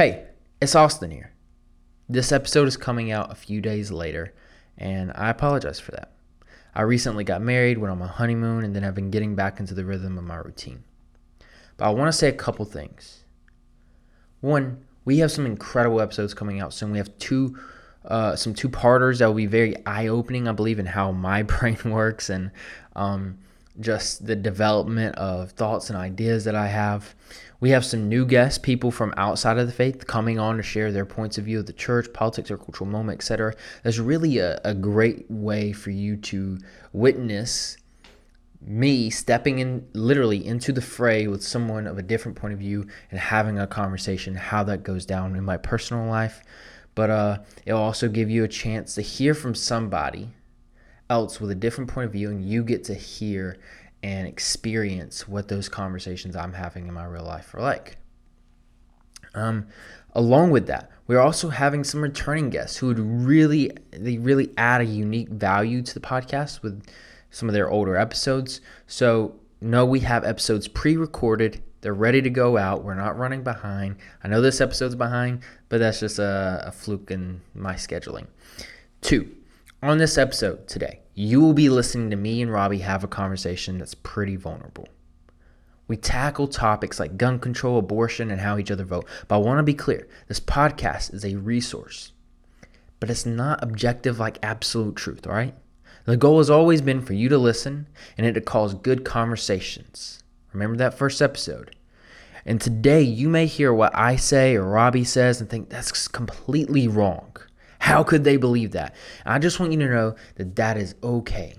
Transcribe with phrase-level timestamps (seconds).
[0.00, 0.24] Hey,
[0.62, 1.30] it's Austin here.
[2.08, 4.32] This episode is coming out a few days later,
[4.78, 6.12] and I apologize for that.
[6.74, 9.74] I recently got married, went on my honeymoon, and then I've been getting back into
[9.74, 10.84] the rhythm of my routine.
[11.76, 13.24] But I want to say a couple things.
[14.40, 16.92] One, we have some incredible episodes coming out soon.
[16.92, 17.58] We have two,
[18.06, 21.42] uh, some two parters that will be very eye opening, I believe, in how my
[21.42, 22.52] brain works and
[22.96, 23.36] um,
[23.78, 27.14] just the development of thoughts and ideas that I have.
[27.60, 30.90] We have some new guests, people from outside of the faith, coming on to share
[30.90, 33.54] their points of view of the church, politics, or cultural moment, etc.
[33.82, 36.58] That's really a, a great way for you to
[36.92, 37.76] witness
[38.62, 42.86] me stepping in literally into the fray with someone of a different point of view
[43.10, 46.42] and having a conversation, how that goes down in my personal life.
[46.94, 50.30] But uh, it'll also give you a chance to hear from somebody
[51.08, 53.58] else with a different point of view, and you get to hear
[54.02, 57.98] and experience what those conversations I'm having in my real life are like.
[59.34, 59.68] Um,
[60.14, 64.80] along with that, we're also having some returning guests who would really they really add
[64.80, 66.82] a unique value to the podcast with
[67.30, 68.60] some of their older episodes.
[68.86, 71.62] So know we have episodes pre-recorded.
[71.82, 72.84] They're ready to go out.
[72.84, 73.96] We're not running behind.
[74.22, 78.26] I know this episode's behind, but that's just a, a fluke in my scheduling.
[79.00, 79.34] Two,
[79.82, 83.78] on this episode today, you will be listening to me and Robby have a conversation
[83.78, 84.88] that's pretty vulnerable.
[85.88, 89.06] We tackle topics like gun control, abortion, and how each other vote.
[89.26, 92.12] But I want to be clear this podcast is a resource,
[93.00, 95.54] but it's not objective like absolute truth, all right?
[96.04, 100.22] The goal has always been for you to listen and it to cause good conversations.
[100.52, 101.74] Remember that first episode.
[102.44, 106.86] And today you may hear what I say or Robby says and think that's completely
[106.86, 107.29] wrong.
[107.80, 108.94] How could they believe that?
[109.24, 111.54] I just want you to know that that is okay.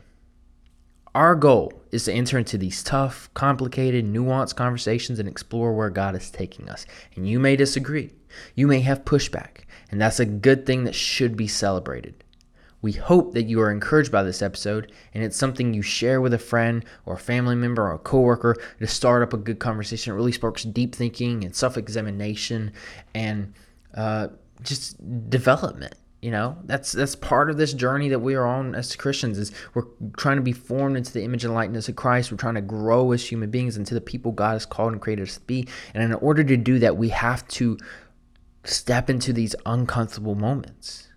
[1.14, 6.16] Our goal is to enter into these tough, complicated, nuanced conversations and explore where God
[6.16, 6.86] is taking us.
[7.16, 8.12] And you may disagree.
[8.56, 9.66] You may have pushback.
[9.90, 12.24] And that's a good thing that should be celebrated.
[12.84, 16.34] We hope that you are encouraged by this episode and it's something you share with
[16.34, 20.14] a friend or a family member or a coworker to start up a good conversation.
[20.14, 22.74] It really sparks deep thinking and self examination
[23.14, 23.54] and
[23.96, 24.30] uh,
[24.64, 24.98] just
[25.30, 29.40] development you know that's that's part of this journey that we are on as christians
[29.40, 29.86] is we're
[30.18, 32.32] trying to be formed into the image and likeness of christ.
[32.32, 35.28] We're trying to grow as human beings into the people god has called and created
[35.28, 35.68] us to be.
[35.94, 37.78] And in order to do that we have to
[38.64, 41.08] step into these uncomfortable moments.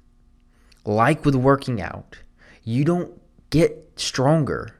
[0.84, 2.19] Like with working out
[2.62, 3.20] you don't
[3.50, 4.75] get stronger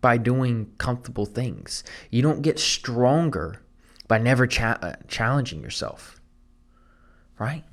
[0.00, 1.82] by doing comfortable things.
[2.10, 3.62] You don't get stronger
[4.06, 6.20] by never cha- uh, challenging yourself
[7.38, 7.64] right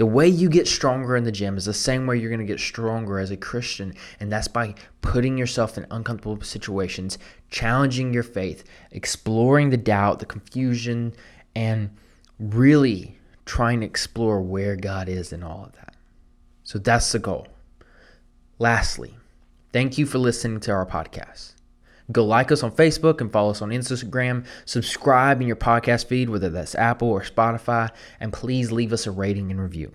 [0.00, 2.46] the way you get stronger in the gym is the same way you're going to
[2.46, 7.18] get stronger as a Christian, and that's by putting yourself in uncomfortable situations,
[7.50, 11.12] challenging your faith, exploring the doubt, the confusion,
[11.54, 11.94] and
[12.38, 15.94] really trying to explore where God is in all of that.
[16.64, 17.48] So that's the goal.
[18.58, 19.18] Lastly,
[19.70, 21.52] thank you for listening to our podcast.
[22.10, 24.46] Go like us on Facebook and follow us on Instagram.
[24.64, 29.10] Subscribe in your podcast feed, whether that's Apple or Spotify, and please leave us a
[29.10, 29.92] rating and review.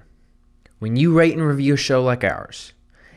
[0.79, 2.73] When you rate and review a show like ours,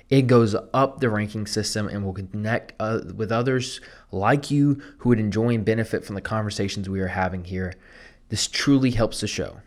[0.09, 5.11] it goes up the ranking system and will connect uh, with others like you who
[5.11, 7.75] would enjoy and benefit from the conversations we are having here.
[8.31, 9.61] This truly helps the show.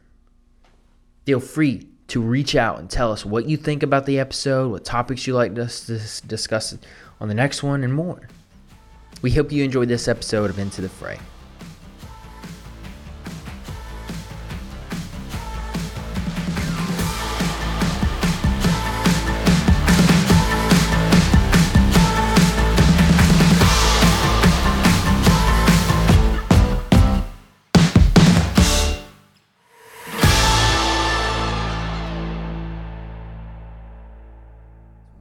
[1.25, 4.83] Feel free to reach out and tell us what you think about the episode, what
[4.83, 6.75] topics you'd like us to discuss
[7.19, 8.27] on the next one, and more.
[9.21, 11.19] We hope you enjoyed this episode of Into the Fray.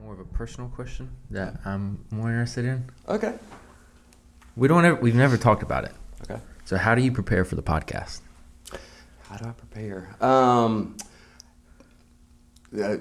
[0.01, 2.91] More of a personal question that I'm more interested in.
[3.07, 3.35] Okay.
[4.61, 5.93] We don't ever, we've never talked about it.
[6.31, 6.39] Okay.
[6.67, 8.21] So how do you prepare for the podcast?
[9.23, 10.15] How do I prepare?
[10.21, 10.99] Um,
[12.79, 12.97] uh,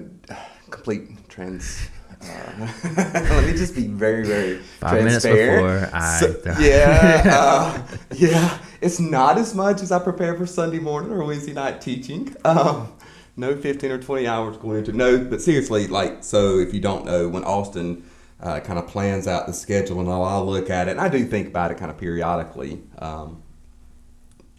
[0.70, 1.78] complete trans.
[2.22, 2.66] Uh,
[2.96, 8.56] let me just be very, very Five minutes before I- So- yeah, uh, yeah.
[8.80, 12.34] It's not as much as I prepare for Sunday morning or Wednesday night teaching.
[12.42, 12.90] Um,
[13.36, 16.58] no 15 or 20 hours going into no, but seriously, like so.
[16.58, 18.02] If you don't know, when Austin
[18.42, 20.92] uh, kind of plans out the schedule and all, I'll look at it.
[20.92, 22.80] And I do think about it kind of periodically.
[22.98, 23.42] Um,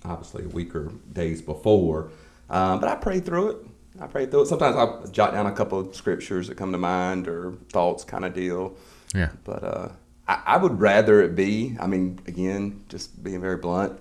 [0.05, 2.09] obviously, a week or days before,
[2.49, 3.57] um, but I pray through it.
[3.99, 4.45] I pray through it.
[4.47, 8.25] Sometimes I jot down a couple of scriptures that come to mind or thoughts, kind
[8.25, 8.75] of deal.
[9.13, 9.29] Yeah.
[9.43, 9.89] But uh,
[10.27, 11.75] I, I would rather it be.
[11.79, 13.99] I mean, again, just being very blunt.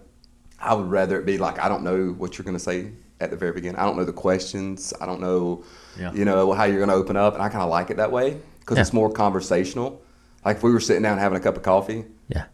[0.61, 3.31] I would rather it be like I don't know what you're going to say at
[3.31, 3.79] the very beginning.
[3.79, 4.93] I don't know the questions.
[5.00, 5.65] I don't know,
[5.99, 6.12] Yeah.
[6.12, 8.12] you know, how you're going to open up, and I kind of like it that
[8.12, 8.38] way
[8.70, 8.82] because Yeah.
[8.82, 10.00] it's more conversational.
[10.44, 12.44] Like if we were sitting down having a cup of coffee, Yeah.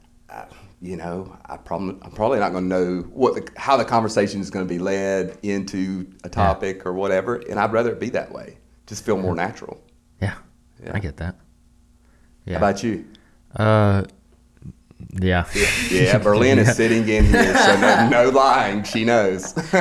[0.80, 4.40] you know, I probably I'm probably not going to know what the, how the conversation
[4.40, 8.08] is going to be led into a topic or whatever, and I'd rather it be
[8.10, 8.56] that way.
[8.86, 9.78] Just feel more natural.
[10.22, 10.36] Yeah.
[10.82, 10.92] Yeah.
[10.94, 11.36] I get that.
[12.46, 12.54] Yeah.
[12.54, 13.04] How about you?
[13.56, 14.04] uh,
[15.20, 15.44] yeah.
[15.90, 18.84] Yeah, Berlin is sitting in here, so no, no lying.
[18.84, 19.52] She knows.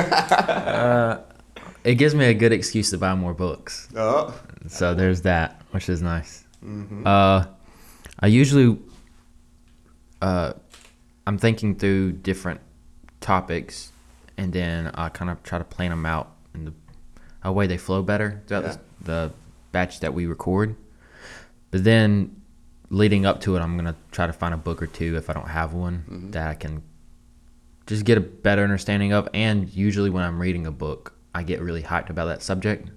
[1.86, 3.88] It gives me a good excuse to buy more books.
[3.96, 4.34] oh,
[4.66, 6.44] So there's that, which is nice.
[6.64, 7.06] Mm-hmm.
[7.06, 7.46] Uh,
[8.18, 8.76] I usually,
[10.20, 10.54] uh,
[11.26, 12.60] I'm thinking through different
[13.20, 13.92] topics,
[14.36, 16.72] and then I kind of try to plan them out in the
[17.44, 18.76] a way they flow better throughout Yeah.
[19.00, 19.32] the, the
[19.70, 20.74] batch that we record.
[21.70, 22.34] But then,
[22.90, 25.34] leading up to it, I'm gonna try to find a book or two if I
[25.34, 26.30] don't have one Mm-hmm.
[26.32, 26.82] that I can
[27.86, 29.28] just get a better understanding of.
[29.32, 32.88] And usually, when I'm reading a book, I get really hyped about that subject,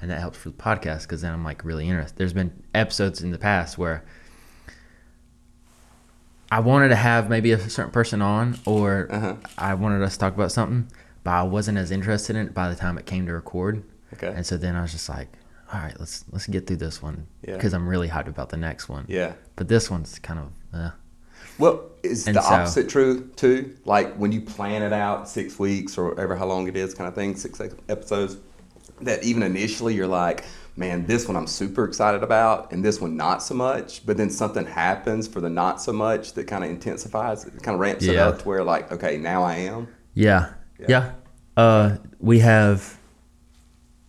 [0.00, 2.16] and that helps for the podcast because then I'm like really interested.
[2.18, 4.04] There's been episodes in the past where
[6.50, 9.34] I wanted to have maybe a certain person on, or Uh-huh.
[9.58, 10.88] I wanted us to talk about something,
[11.24, 13.82] but I wasn't as interested in it by the time it came to record.
[14.14, 14.28] Okay.
[14.34, 15.28] And so then I was just like,
[15.72, 17.54] all right, let's let's get through this one Yeah.
[17.54, 19.06] because I'm really hyped about the next one.
[19.08, 19.32] yeah.
[19.56, 20.90] But this one's kind of uh,
[21.58, 23.74] Well, is And the so- opposite true too?
[23.84, 27.08] Like when you plan it out six weeks or ever how long it is, kind
[27.08, 28.36] of thing, six episodes.
[29.02, 30.44] That even initially you're like,
[30.76, 34.06] man, this one I'm super excited about, and this one not so much.
[34.06, 37.74] But then something happens for the not so much that kind of intensifies it, kind
[37.74, 39.88] of ramps it up to where like, okay, now I am.
[40.14, 40.86] yeah, Yeah.
[40.88, 41.12] yeah.
[41.58, 42.98] Uh, we have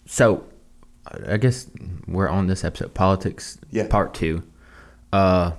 [0.06, 0.44] so
[1.28, 1.68] I guess
[2.08, 3.88] we're on this episode politics Yeah.
[3.88, 4.44] part two.
[5.12, 5.52] Uh,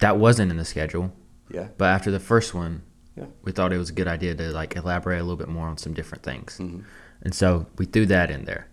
[0.00, 1.12] that wasn't in the schedule.
[1.50, 1.68] Yeah.
[1.78, 2.82] But after the first one,
[3.16, 3.26] Yeah.
[3.42, 5.76] we thought it was a good idea to like elaborate a little bit more on
[5.78, 6.58] some different things.
[6.58, 6.84] Mhm.
[7.22, 8.68] And so we threw that in there.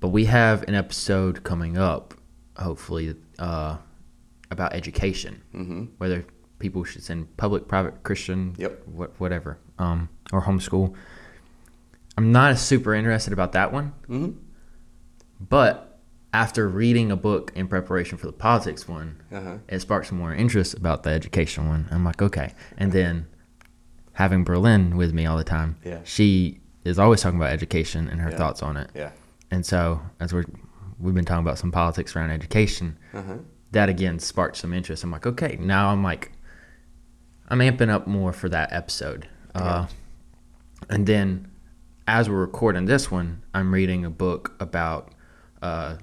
[0.00, 2.14] But we have an episode coming up,
[2.56, 3.78] hopefully, uh,
[4.50, 5.84] about education, Mm-hmm.
[5.98, 6.24] whether
[6.60, 8.82] people should send public, private, Christian, Yep.
[8.96, 10.94] wh- whatever, um, or homeschool.
[12.16, 14.32] I'm not super interested about that one, Mm-hmm.
[15.40, 15.87] but
[16.32, 19.58] after reading a book in preparation for the politics one, Uh-huh.
[19.68, 21.86] it sparked some more interest about the education one.
[21.90, 22.52] I'm like, okay.
[22.76, 23.26] And then
[24.12, 26.00] having Berlin with me all the time, Yeah.
[26.04, 28.36] she is always talking about education and her Yeah.
[28.36, 28.90] thoughts on it.
[28.94, 29.10] Yeah.
[29.50, 30.44] And so as we're
[31.00, 33.34] we've been talking about some politics around education, Uh-huh.
[33.70, 35.04] that again sparked some interest.
[35.04, 36.32] I'm like, okay, now I'm like,
[37.48, 39.28] I'm amping up more for that episode.
[39.54, 39.86] Uh,
[40.90, 41.46] and then
[42.08, 45.12] as we're recording this one, I'm reading a book about
[45.62, 45.96] uh,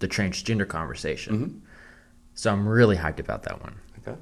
[0.00, 1.38] the transgender conversation.
[1.38, 1.60] Mhm.
[2.34, 3.74] So I'm really hyped about that one.
[4.00, 4.18] Okay.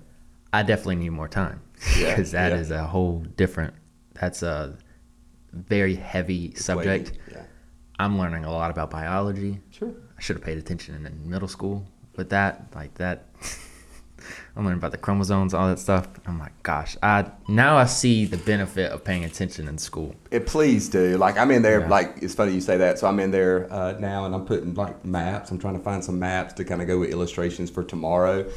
[0.52, 1.60] I definitely need more time
[1.98, 2.84] Yeah, because that is yeah.
[2.84, 3.74] a whole different.
[4.14, 4.76] That's a
[5.52, 7.12] very heavy subject.
[7.30, 7.42] Yeah.
[7.98, 9.60] I'm learning a lot about biology.
[9.70, 9.92] Sure.
[10.18, 11.86] I should have paid attention in middle school
[12.16, 13.28] with that, like that.
[14.54, 16.08] I'm learning about the chromosomes, all that stuff.
[16.26, 20.14] I'm like, gosh, I now I see the benefit of paying attention in school.
[20.30, 21.16] It please do.
[21.16, 21.80] Like I'm in there.
[21.80, 21.88] Yeah.
[21.88, 22.98] Like it's funny you say that.
[22.98, 25.50] So I'm in there uh, now, and I'm putting like maps.
[25.50, 28.48] I'm trying to find some maps to kind of go with illustrations for tomorrow.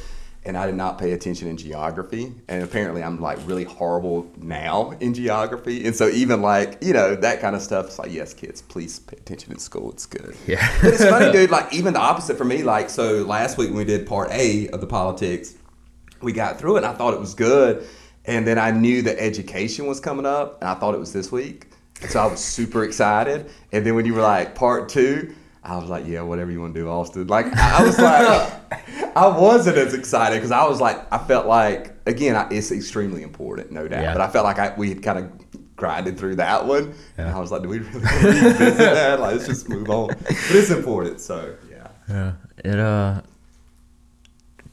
[0.44, 4.92] And I did not pay attention in geography, and apparently I'm like really horrible now
[5.00, 5.84] in geography.
[5.84, 7.86] And so even like you know that kind of stuff.
[7.86, 9.90] It's like yes, kids, please pay attention in school.
[9.90, 10.36] It's good.
[10.46, 10.72] Yeah.
[10.82, 11.50] But it's funny, dude.
[11.50, 12.62] Like even the opposite for me.
[12.62, 15.55] Like so, last week when we did part A of the politics,
[16.22, 16.78] we got through it.
[16.78, 17.86] and I thought it was good,
[18.24, 21.30] and then I knew that education was coming up, and I thought it was this
[21.30, 21.66] week,
[22.02, 23.50] and so I was super excited.
[23.72, 26.74] And then when you were like part two, I was like, yeah, whatever you want
[26.74, 27.26] to do, Austin.
[27.26, 28.52] Like I was like,
[29.16, 33.22] I wasn't as excited because I was like, I felt like again, I, it's extremely
[33.22, 34.02] important, no doubt.
[34.02, 34.12] Yeah.
[34.12, 37.38] But I felt like I, we had kind of grinded through that one, and I
[37.38, 39.20] was like, do we really revisit that?
[39.20, 40.08] Like, let's just move on.
[40.08, 41.88] But it's important, so yeah.
[42.08, 42.32] Yeah.
[42.64, 43.22] It uh.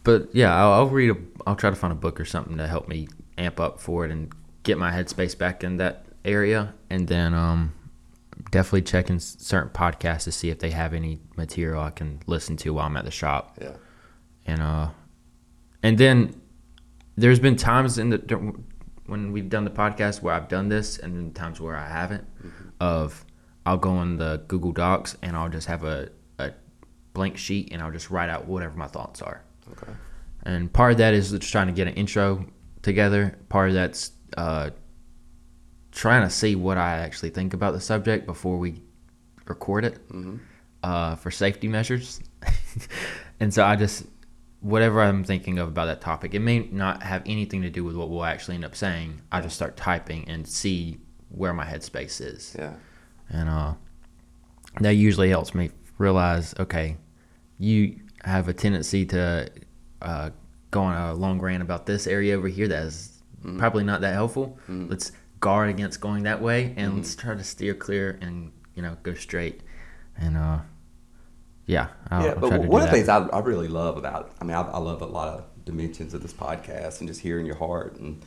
[0.04, 1.18] But yeah, I'll, I'll read a.
[1.46, 3.08] I'll try to find a book or something to help me
[3.38, 4.32] amp up for it and
[4.64, 7.74] get my headspace back in that area, and then um,
[8.52, 12.74] definitely checking certain podcasts to see if they have any material I can listen to
[12.74, 13.58] while I'm at the shop.
[13.62, 13.74] Yeah.
[14.46, 14.90] and uh
[15.82, 16.42] and then
[17.18, 18.54] there's been times in the
[19.06, 22.26] when we've done the podcast where I've done this and then times where I haven't
[22.80, 23.26] of
[23.66, 26.10] I'll go on the Google Docs and I'll just have a,
[26.40, 26.52] a
[27.14, 29.44] blank sheet and I'll just write out whatever my thoughts are.
[29.74, 29.92] Okay.
[30.44, 32.46] And part of that is just trying to get an intro
[32.82, 33.38] together.
[33.50, 34.72] Part of that's uh,
[35.92, 38.82] trying to see what I actually think about the subject before we
[39.46, 40.38] record it Mm-hmm.
[40.84, 42.20] uh, for safety measures.
[43.40, 44.06] and so I just,
[44.62, 47.96] whatever I'm thinking of about that topic, it may not have anything to do with
[47.96, 49.22] what we'll actually end up saying.
[49.32, 50.98] I just start typing and see
[51.30, 52.56] where my headspace is.
[52.58, 52.74] Yeah.
[53.30, 53.74] and uh,
[54.82, 56.98] that usually helps me realize, okay,
[57.60, 59.50] you have a tendency to
[60.04, 60.30] uh,
[60.72, 63.10] go on a long rant about this area over here that is
[63.44, 63.60] Mm-hmm.
[63.60, 64.58] probably not that helpful.
[64.70, 66.98] Let's guard against going that way, and Mm-hmm.
[67.00, 69.60] let's try to steer clear and you know go straight.
[70.18, 70.60] And uh,
[71.66, 73.98] yeah, I'll, yeah, I'll but try to one of the things I, I really love
[73.98, 77.20] about, I mean, I, I love a lot of dimensions of this podcast and just
[77.22, 78.22] hearing your heart and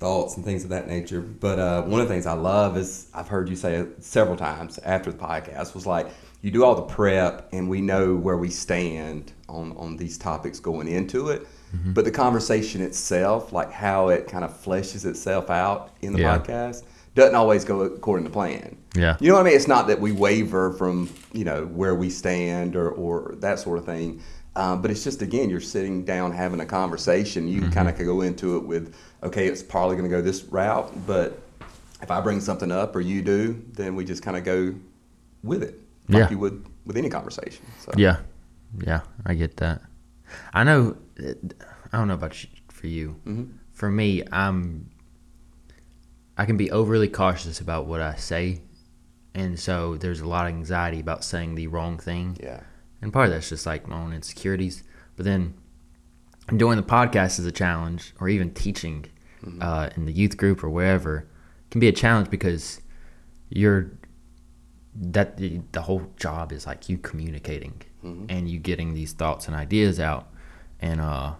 [0.00, 1.20] thoughts and things of that nature.
[1.22, 4.36] But uh, one of the things I love is I've heard you say it several
[4.36, 6.08] times after the podcast was like
[6.42, 10.60] you do all the prep and we know where we stand on on these topics
[10.60, 11.46] going into it.
[11.74, 11.92] Mm-hmm.
[11.92, 16.38] But the conversation itself, like how it kind of fleshes itself out in the Yeah.
[16.38, 18.76] podcast, doesn't always go according to plan.
[18.94, 19.16] Yeah.
[19.20, 19.54] You know what I mean?
[19.56, 23.78] It's not that we waver from, you know, where we stand or, or that sort
[23.78, 24.22] of thing.
[24.56, 27.48] Um, but it's just, again, you're sitting down having a conversation.
[27.48, 27.70] You Mm-hmm.
[27.72, 30.90] kind of could go into it with, okay, it's probably going to go this route.
[31.06, 31.38] But
[32.00, 34.74] if I bring something up or you do, then we just kind of go
[35.42, 36.30] with it like Yeah.
[36.30, 37.64] you would with any conversation.
[37.80, 38.18] So, Yeah,
[38.86, 39.82] yeah, I get that.
[40.52, 40.96] I know.
[41.18, 43.16] I don't know about you, for you.
[43.26, 43.48] Mhm.
[43.72, 44.90] For me, I'm.
[46.36, 48.62] I can be overly cautious about what I say,
[49.34, 52.36] and so there's a lot of anxiety about saying the wrong thing.
[52.40, 52.60] Yeah.
[53.02, 54.82] And part of that's just like my own insecurities.
[55.16, 55.54] But then
[56.56, 59.06] doing the podcast is a challenge, or even teaching
[59.60, 61.26] uh, in the youth group or wherever
[61.70, 62.80] can be a challenge because
[63.50, 63.92] you're
[65.00, 67.82] that the, whole job is like you communicating
[68.28, 70.28] and you getting these thoughts and ideas out.
[70.80, 71.34] And uh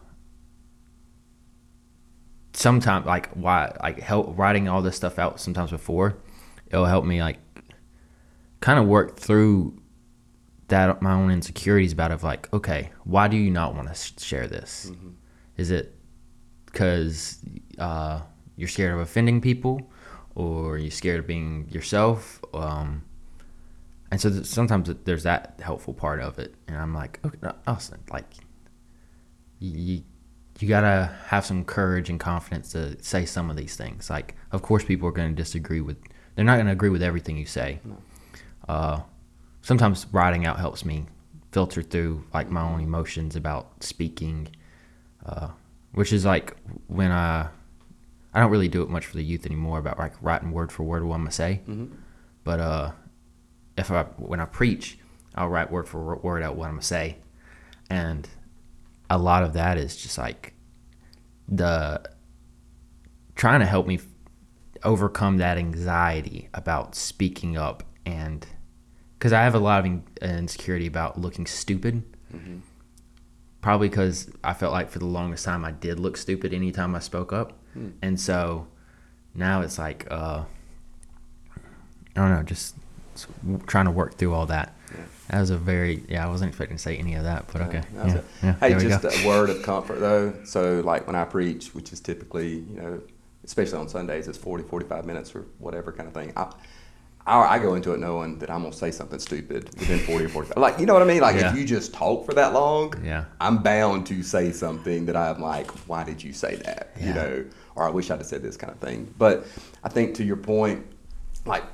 [2.52, 6.16] sometimes like why like help writing all this stuff out sometimes before
[6.66, 7.38] it'll help me like
[8.60, 9.80] kind of work through
[10.66, 14.46] that my own insecurities about of like okay why do you not want to share
[14.46, 14.92] this?
[15.56, 15.94] Is it
[16.66, 17.40] because
[17.78, 18.20] uh,
[18.56, 19.90] you're scared of offending people
[20.34, 22.40] or you're scared of being yourself?
[22.52, 23.02] Um,
[24.10, 26.54] and so th- sometimes there's that helpful part of it.
[26.66, 28.26] And i'm like okay no, Austin, like
[29.60, 30.02] you,
[30.60, 34.10] you gotta have some courage and confidence to say some of these things.
[34.10, 35.96] Like of course people are going to disagree with
[36.34, 37.80] they're not going to agree with everything you say.
[38.68, 39.00] Uh,
[39.62, 41.06] sometimes writing out helps me
[41.50, 44.48] filter through like my own emotions about speaking
[45.26, 45.48] uh,
[45.92, 46.54] which is like
[46.86, 47.48] when I
[48.34, 50.82] I don't really do it much for the youth anymore about like writing word for
[50.84, 51.60] word what I'm gonna say.
[52.44, 52.92] But uh,
[53.78, 54.98] if I when I preach,
[55.34, 57.16] I'll write word for word out what I'm gonna say,
[57.88, 58.28] and
[59.08, 60.52] a lot of that is just like
[61.48, 62.02] the
[63.36, 64.00] trying to help me
[64.84, 68.46] overcome that anxiety about speaking up and
[69.18, 72.02] because I have a lot of insecurity about looking stupid.
[73.60, 77.00] Probably because I felt like for the longest time I did look stupid anytime I
[77.00, 77.52] spoke up,
[78.02, 78.66] and so
[79.34, 80.44] now it's like uh,
[81.56, 81.60] I
[82.14, 82.76] don't know, just
[83.18, 84.74] s- w- trying to work through all that.
[85.30, 87.82] That was a very yeah, I wasn't expecting to say any of that, but okay,
[87.94, 90.32] yeah, yeah, Hey, just a word of comfort though.
[90.44, 93.00] So, like when I preach, which is typically, you know,
[93.44, 96.32] especially on Sundays, it's 40, 45 minutes or whatever kind of thing.
[96.36, 96.50] I,
[97.26, 100.24] I, I go into it knowing that I'm going to say something stupid within 40
[100.24, 100.56] or 45.
[100.56, 101.20] Like, you know what I mean?
[101.20, 101.50] Like, Yeah.
[101.52, 103.26] if you just talk for that long, Yeah.
[103.38, 106.92] I'm bound to say something that I'm like, why did you say that?
[106.98, 107.44] You know,
[107.76, 109.12] or I wish I'd have said this kind of thing.
[109.18, 109.46] But
[109.84, 110.86] I think to your point,
[111.44, 111.64] like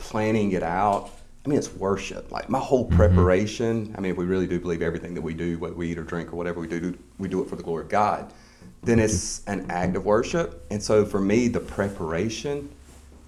[0.00, 1.10] planning it out,
[1.44, 2.32] I mean, it's worship.
[2.32, 2.96] Like my whole Mm-hmm.
[2.96, 3.94] preparation.
[3.96, 6.02] I mean, if we really do believe everything that we do, whether we eat or
[6.04, 8.32] drink or whatever we do, we do it for the glory of God.
[8.82, 10.66] Then it's an act of worship.
[10.70, 12.70] And so for me, the preparation,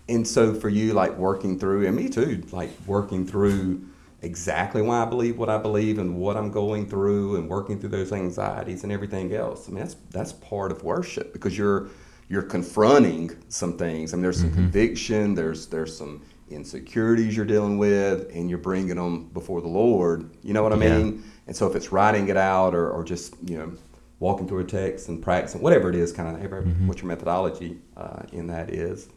[0.09, 3.83] and so for you, like working through, and me too, like working through
[4.23, 7.91] exactly why I believe what I believe and what I'm going through, and working through
[7.91, 9.69] those anxieties and everything else.
[9.69, 11.89] I mean, that's that's part of worship because you're
[12.29, 14.13] you're confronting some things.
[14.13, 15.35] I mean, there's some conviction.
[15.35, 16.23] There's there's some
[16.55, 20.31] insecurities you're dealing with, and you're bringing them before the Lord.
[20.43, 20.99] You know what I Yeah.
[20.99, 21.23] mean?
[21.47, 23.73] And so if it's writing it out or, or just you know
[24.21, 28.23] walking through a text and practicing whatever it is, kind of what your methodology uh,
[28.33, 29.09] in that is,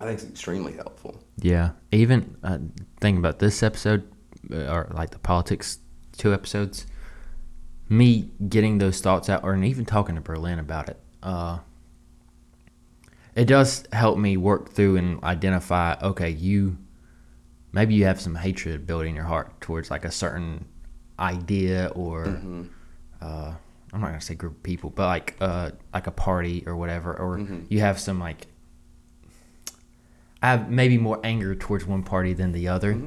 [0.00, 1.20] I think it's extremely helpful.
[1.40, 2.58] Yeah, even uh,
[3.00, 4.08] thinking about this episode,
[4.52, 5.78] uh, or like the politics
[6.16, 6.86] two episodes,
[7.88, 11.58] me getting those thoughts out, or even talking to Berlin about it, uh,
[13.38, 15.94] it does help me work through and identify.
[16.02, 16.76] Okay, you
[17.70, 20.64] maybe you have some hatred building in your heart towards like a certain
[21.20, 22.24] idea or.
[23.20, 23.54] Uh,
[23.92, 27.14] I'm not gonna say group of people, but like uh, like a party or whatever,
[27.14, 28.48] or you have some like
[30.42, 33.00] I have maybe more anger towards one party than the other,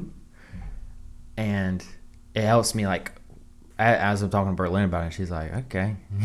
[1.36, 1.86] and
[2.34, 3.12] it helps me like
[3.78, 5.14] as I'm talking to Berlin about it.
[5.14, 5.98] She's like, okay,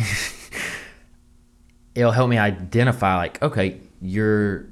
[1.97, 4.69] it'll help me identify like, okay, you're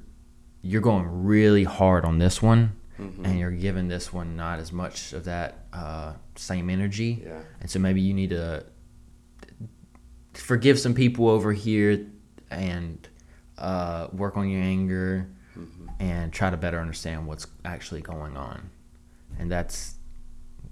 [0.63, 5.13] you're going really hard on this one, and you're giving this one not as much
[5.13, 7.23] of that uh, same energy.
[7.25, 7.41] Yeah.
[7.61, 8.65] And so maybe you need to
[10.33, 12.07] forgive some people over here
[12.51, 13.07] and
[13.59, 15.29] uh, work on your anger
[16.01, 18.71] and try to better understand what's actually going on.
[19.39, 19.95] And that's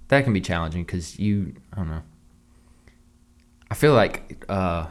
[0.09, 2.03] that can be challenging because you I don't know.
[3.69, 4.87] I feel like uh,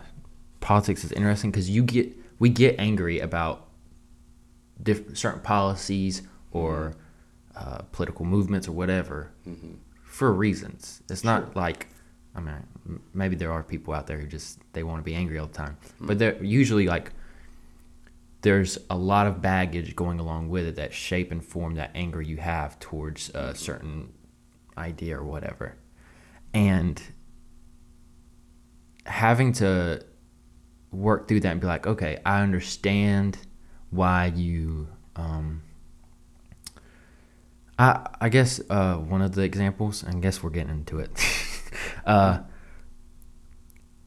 [0.61, 3.69] politics is interesting because you get we get angry about
[4.83, 6.97] diff- certain policies or
[7.55, 7.75] mm-hmm.
[7.75, 9.75] uh, political movements or whatever mm-hmm.
[10.03, 11.03] for reasons.
[11.09, 11.87] It's not like
[12.35, 12.65] I mean
[13.15, 15.53] maybe there are people out there who just they want to be angry all the
[15.53, 16.07] time, mm-hmm.
[16.09, 17.13] but they're usually like
[18.41, 22.21] there's a lot of baggage going along with it that shape and form that anger
[22.21, 24.13] you have towards a certain
[24.77, 25.77] idea or whatever.
[26.53, 27.01] And
[29.07, 30.05] having to
[30.93, 33.39] work through that and be like, okay, I understand
[33.91, 34.89] why you.
[35.17, 35.63] Um,
[37.79, 41.11] I I guess uh, one of the examples, I guess we're getting into it.
[42.07, 42.41] uh,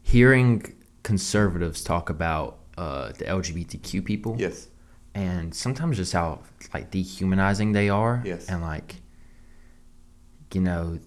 [0.03, 4.67] hearing conservatives talk about uh, the LGBTQ people, Yes.
[5.13, 6.41] and sometimes just how
[6.73, 8.47] like dehumanizing they are, Yes.
[8.47, 8.95] and like,
[10.53, 10.99] you know,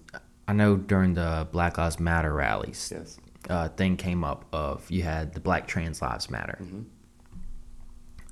[0.47, 3.19] I know during the Black Lives Matter rallies, Yes.
[3.49, 6.85] Uh, thing came up of you had the Black Trans Lives Matter, Mhm.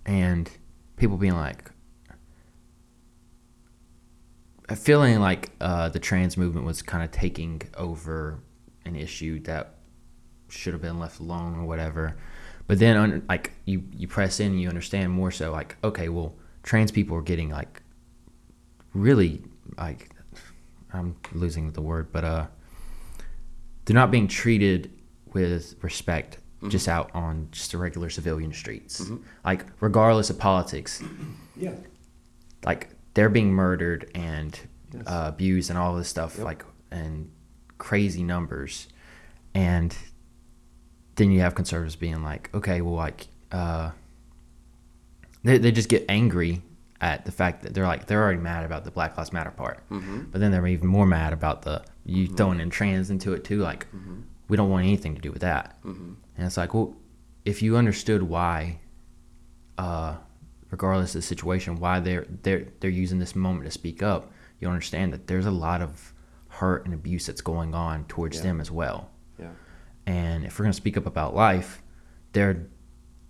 [0.05, 0.49] and
[0.95, 1.71] people being like,
[4.75, 8.39] feeling like uh, the trans movement was kind of taking over
[8.85, 9.75] an issue that
[10.49, 12.15] should have been left alone or whatever.
[12.67, 15.31] But then, un- like you, you press in, and you understand more.
[15.31, 17.81] So, like, okay, well, trans people are getting like
[18.93, 19.41] really
[19.77, 20.09] like
[20.93, 22.47] I'm losing the word, but uh,
[23.85, 24.91] they're not being treated
[25.33, 26.37] with respect
[26.69, 29.09] just out on just the regular civilian streets.
[29.45, 31.03] Like, regardless of politics,
[31.55, 31.73] Yeah.
[32.65, 34.59] like they're being murdered and
[34.93, 35.03] Yes.
[35.05, 36.45] uh, abused and all this stuff, Yep.
[36.45, 37.29] like and
[37.77, 38.87] crazy numbers,
[39.53, 39.95] and
[41.15, 43.91] then you have conservatives being like, okay, well, like uh,
[45.43, 46.61] they they just get angry
[47.01, 49.87] at the fact that they're like they're already mad about the Black Lives Matter part,
[49.89, 50.31] Mhm.
[50.31, 53.59] but then they're even more mad about the you throwing in trans into it too.
[53.59, 53.85] Like
[54.47, 55.81] we don't want anything to do with that.
[55.83, 56.15] Mhm.
[56.37, 56.95] And it's like, well,
[57.45, 58.79] if you understood why,
[59.77, 60.17] uh,
[60.71, 64.67] regardless of the situation, why they're they're they're using this moment to speak up, you
[64.67, 66.13] understand that there's a lot of
[66.49, 68.43] hurt and abuse that's going on towards Yeah.
[68.43, 69.11] them as well.
[69.37, 69.51] Yeah.
[70.05, 71.81] And if we're gonna speak up about life,
[72.33, 72.67] they're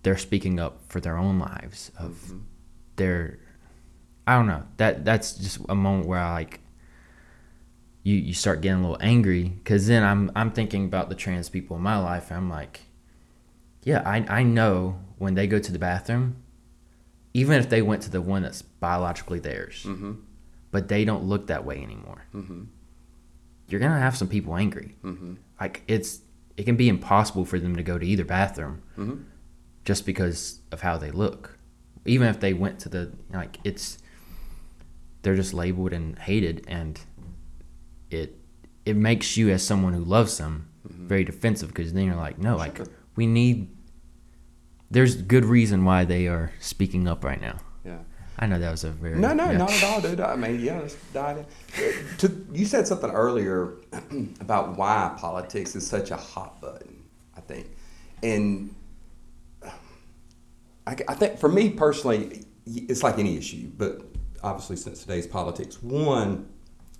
[0.04, 2.42] they're speaking up for their own lives of Mhm.
[2.96, 3.38] their
[4.26, 4.62] I don't know.
[4.76, 6.60] That that's just a moment where I like
[8.02, 11.48] you you start getting a little angry because then I'm I'm thinking about the trans
[11.48, 12.30] people in my life.
[12.30, 12.82] And I'm like,
[13.82, 16.36] yeah, I I know when they go to the bathroom,
[17.34, 20.18] even if they went to the one that's biologically theirs, Mhm.
[20.70, 22.22] but they don't look that way anymore.
[22.34, 22.66] Mhm.
[23.68, 24.94] You're gonna have some people angry.
[25.04, 25.36] Mhm.
[25.60, 26.20] Like it's
[26.56, 29.24] it can be impossible for them to go to either bathroom Mhm.
[29.84, 31.58] just because of how they look.
[32.04, 33.98] Even if they went to the like it's
[35.22, 37.00] they're just labeled and hated and
[38.10, 38.36] it
[38.84, 41.06] it makes you as someone who loves them mm-hmm.
[41.06, 42.80] very defensive because then you're like no like
[43.16, 43.68] we need
[44.90, 47.58] there's good reason why they are speaking up right now.
[47.84, 47.98] Yeah.
[48.38, 49.58] I know that was a very No, no, yeah.
[49.58, 50.20] not at all, dude.
[50.20, 51.46] I mean, yeah, let's dive in.
[52.18, 53.74] To, you said something earlier
[54.40, 57.02] about why politics is such a hot button,
[57.36, 57.66] I think.
[58.22, 58.74] And
[60.86, 64.02] I, I think for me personally, it's like any issue, but
[64.42, 66.48] obviously, since today's politics, one,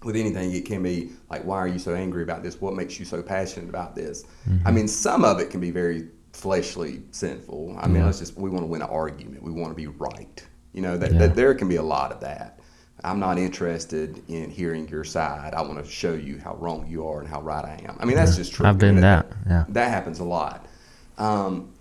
[0.05, 2.61] with anything, it can be like, why are you so angry about this?
[2.61, 4.25] What makes you so passionate about this?
[4.65, 7.77] I mean, some of it can be very fleshly, sinful.
[7.81, 10.45] I mean, let's just, we want to win an argument, we want to be right.
[10.73, 11.19] You know, that, Yeah.
[11.19, 12.61] that there can be a lot of that.
[13.05, 15.55] I'm not interested in hearing your side.
[15.55, 17.97] I want to show you how wrong you are and how right I am.
[18.01, 18.67] I mean, that's just true.
[18.67, 19.65] I've been I mean, that, yeah.
[19.69, 20.67] That happens a lot.
[21.17, 21.73] Um,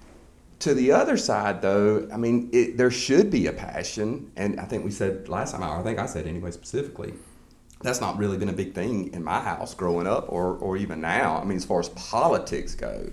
[0.59, 4.65] to the other side, though, I mean, it, there should be a passion, and I
[4.65, 7.13] think we said last time, I think I said anyway specifically,
[7.81, 11.01] that's not really been a big thing in my house growing up, or or even
[11.01, 11.37] now.
[11.37, 13.09] I mean, as far as politics go,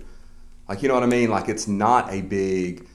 [0.68, 1.30] like you know what I mean.
[1.30, 2.86] Like it's not a big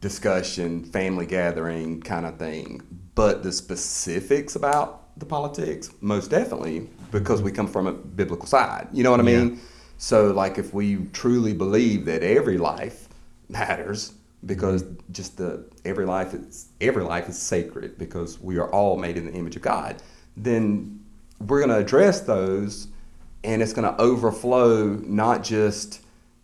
[0.00, 2.82] discussion, family gathering kind of thing,
[3.14, 8.88] but the specifics about the politics, most definitely, because we come from a biblical side.
[8.92, 9.44] You know what I Yeah.
[9.44, 9.60] mean?
[9.98, 13.08] So, like, if we truly believe that every life
[13.48, 14.12] matters,
[14.46, 15.12] because mm-hmm.
[15.12, 19.26] just the every life is every life is sacred because we are all made in
[19.26, 19.96] the image of God,
[20.36, 21.00] then
[21.46, 22.88] we're going to address those,
[23.44, 26.00] and it's going to overflow not just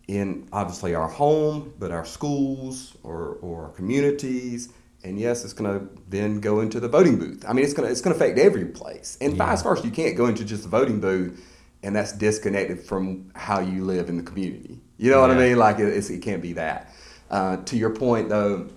[0.07, 4.69] in obviously our home, but our schools or or our communities
[5.05, 7.45] and yes, it's going to then go into the voting booth.
[7.47, 9.45] I mean, it's going to it's going to affect every place, and Yeah.
[9.45, 9.85] vice versa.
[9.85, 11.39] You can't go into just the voting booth,
[11.83, 14.79] and that's disconnected from how you live in the community.
[14.97, 15.57] You know what I mean?
[15.57, 16.91] Like it, it's, it can't be that.
[17.29, 18.67] Uh, to your point, though,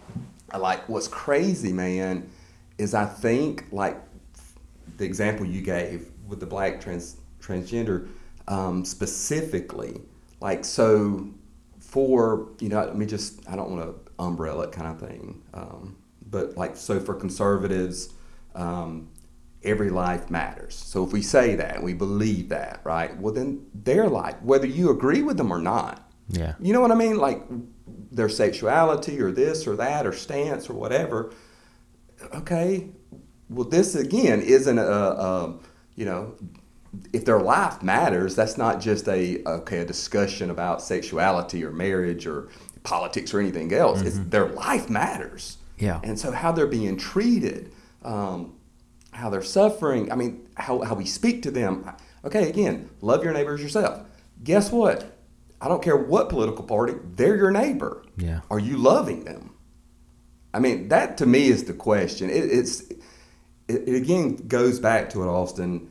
[0.51, 2.29] I like what's crazy, man,
[2.77, 3.97] is I think like
[4.99, 8.09] the example you gave with the black trans transgender
[8.47, 10.01] um, specifically,
[10.41, 11.29] like so
[11.81, 15.43] for you know, let me just I don't want to umbrella it kind of thing,
[15.55, 15.97] um,
[16.31, 18.13] but like so for conservatives,
[18.55, 19.09] um,
[19.65, 20.75] every life matters.
[20.75, 23.17] So if we say that and we believe that, right?
[23.19, 26.55] Well, then their life, whether you agree with them or not, Yeah.
[26.61, 27.17] you know what I mean?
[27.19, 27.43] Like
[28.13, 31.33] their sexuality or this or that or stance or whatever.
[32.35, 32.89] Okay,
[33.49, 35.59] well, this again isn't a, a
[35.99, 36.35] you know,
[37.13, 42.25] if their life matters, that's not just a okay a discussion about sexuality or marriage
[42.27, 42.49] or
[42.85, 44.01] politics or anything else.
[44.03, 45.59] It's their life matters.
[45.77, 46.01] Yeah.
[46.03, 47.73] And so how they're being treated,
[48.05, 48.55] um,
[49.13, 50.11] how they're suffering.
[50.13, 51.91] I mean, how, how we speak to them.
[52.25, 54.07] Okay, again, love your neighbors yourself.
[54.43, 55.19] Guess what?
[55.61, 58.05] I don't care what political party, they're your neighbor.
[58.17, 58.41] Yeah.
[58.51, 59.55] Are you loving them?
[60.55, 62.31] I mean, that to me is the question.
[62.31, 62.85] It, it's
[63.69, 65.91] it, it again goes back to it, Austin.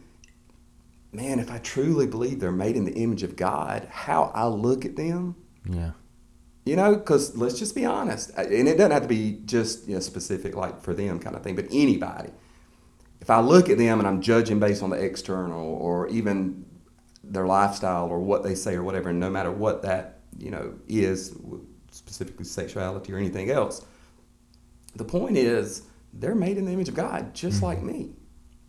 [1.11, 4.85] Man, if I truly believe they're made in the image of God, how I look
[4.85, 5.35] at them,
[5.65, 5.91] Yeah.
[6.65, 9.87] you know, because let's just be honest, uh, and it doesn't have to be just
[9.87, 12.29] you know specific like for them kind of thing, but anybody.
[13.19, 16.65] If I look at them and I'm judging based on the external or even
[17.23, 20.73] their lifestyle or what they say or whatever, and no matter what that you know
[20.87, 21.35] is,
[21.91, 23.83] specifically sexuality or anything else,
[24.95, 25.83] the point is
[26.19, 28.11] they're made in the image of God, just like me.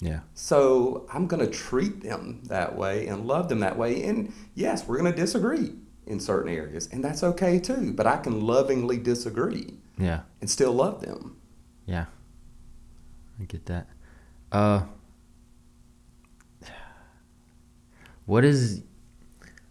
[0.01, 0.21] Yeah.
[0.35, 4.05] So I'm going to treat them that way and love them that way.
[4.05, 5.75] And yes, we're going to disagree
[6.07, 7.93] in certain areas, and that's okay too.
[7.93, 10.21] But I can lovingly disagree Yeah.
[10.41, 11.37] and still love them.
[11.87, 12.07] Yeah.
[13.41, 13.89] I get that.
[14.53, 14.83] Uh
[18.27, 18.83] What is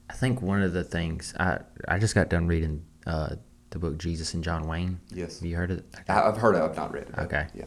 [0.09, 3.35] I think one of the things I I just got done reading uh
[3.79, 4.99] the book Jesus and John Wayne.
[5.13, 5.39] Yes.
[5.39, 5.85] Have you heard of it?
[6.07, 7.15] I've heard of, I've not read it.
[7.17, 7.47] Okay.
[7.53, 7.65] Yeah.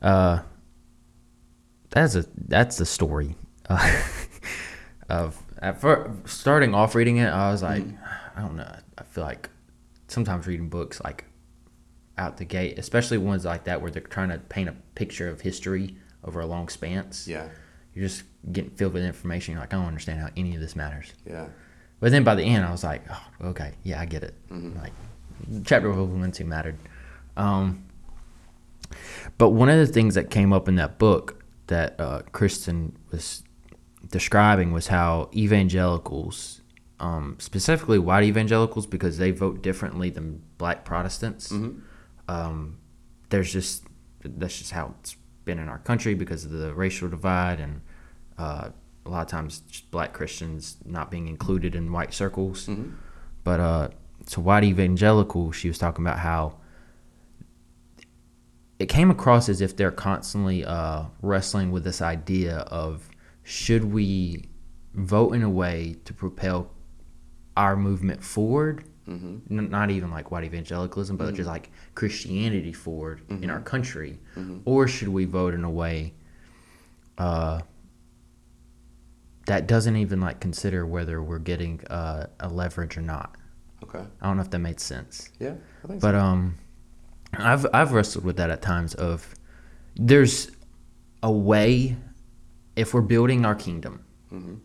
[0.00, 0.42] Uh,
[1.90, 3.36] that's a that's the story
[3.68, 4.02] uh,
[5.08, 7.28] of at first, starting off reading it.
[7.28, 7.84] I was like,
[8.36, 8.76] I don't know.
[8.98, 9.48] I feel like
[10.08, 11.24] sometimes reading books like
[12.18, 15.40] out the gate, especially ones like that where they're trying to paint a picture of
[15.40, 17.26] history over a long spans.
[17.26, 17.48] Yeah.
[17.94, 19.52] You're just getting filled with information.
[19.52, 21.12] You're like, I don't understand how any of this matters.
[21.24, 21.46] Yeah.
[22.00, 24.34] But then by the end, I was like, oh, okay, yeah, I get it.
[24.50, 24.76] Mhm.
[24.76, 24.92] Like,
[25.64, 26.76] chapter of Ubuntu mattered.
[27.36, 27.84] Um,
[29.38, 33.42] but one of the things that came up in that book that uh, Kristin was
[34.10, 36.60] describing was how evangelicals,
[37.00, 41.80] um, specifically white evangelicals, because they vote differently than black Protestants, Mhm.
[42.28, 42.78] um,
[43.30, 43.84] there's just
[44.22, 47.82] that's just how it's been in our country because of the racial divide and
[48.38, 48.70] uh,
[49.04, 52.66] a lot of times just black Christians not being included in white circles.
[52.66, 52.92] Mhm.
[53.42, 53.88] But uh,
[54.26, 56.56] so white evangelical, she was talking about how
[58.78, 63.08] it came across as if they're constantly uh, wrestling with this idea of
[63.42, 64.44] should we
[64.94, 66.70] vote in a way to propel
[67.56, 68.84] our movement forward?
[69.08, 69.42] Mhm.
[69.50, 74.18] N- not even like white evangelicalism, but just like Christianity forward in our country,
[74.64, 76.14] or should we vote in a way
[77.18, 77.60] uh,
[79.46, 83.36] that doesn't even like consider whether we're getting uh, a leverage or not?
[83.84, 84.04] Okay.
[84.20, 85.54] I don't know if that made sense, Yeah.
[85.84, 86.20] I think but so.
[86.20, 86.56] um,
[87.32, 88.94] I've I've wrestled with that at times.
[88.94, 89.34] Of
[89.96, 90.50] there's
[91.22, 91.96] a way
[92.76, 94.58] if we're building our kingdom, Mhm.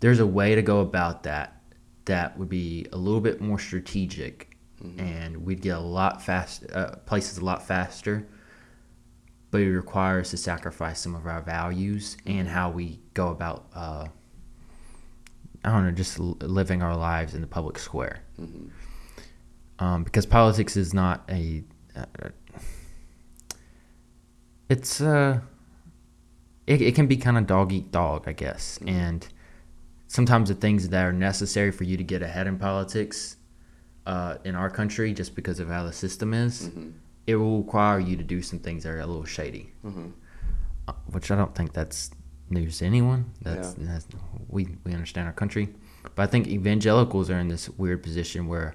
[0.00, 1.62] there's a way to go about that
[2.06, 4.50] that would be a little bit more strategic
[4.98, 8.26] and we'd get a lot fast uh, places a lot faster
[9.50, 14.06] but it requires to sacrifice some of our values and how we go about uh,
[15.64, 18.70] i don't know just living our lives in the public square Mhm.
[19.78, 21.64] um, because politics is not a
[21.96, 22.04] uh,
[24.68, 25.40] it's uh
[26.66, 29.28] it, it can be kind of dog eat dog i guess and
[30.06, 33.36] sometimes the things that are necessary for you to get ahead in politics
[34.06, 36.92] uh, in our country just because of how the system is Mhm.
[37.26, 40.12] it will require you to do some things that are a little shady Mhm.
[40.88, 42.10] uh, which i don't think that's
[42.50, 43.86] news to anyone that's, Yeah.
[43.92, 44.06] that's
[44.48, 45.68] we, we understand our country
[46.14, 48.74] but i think evangelicals are in this weird position where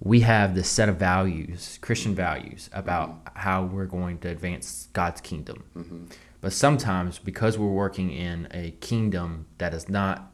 [0.00, 5.20] we have this set of values, Christian values, about how we're going to advance God's
[5.22, 5.62] kingdom.
[5.74, 6.12] Mhm.
[6.42, 10.30] But sometimes, because we're working in a kingdom that is not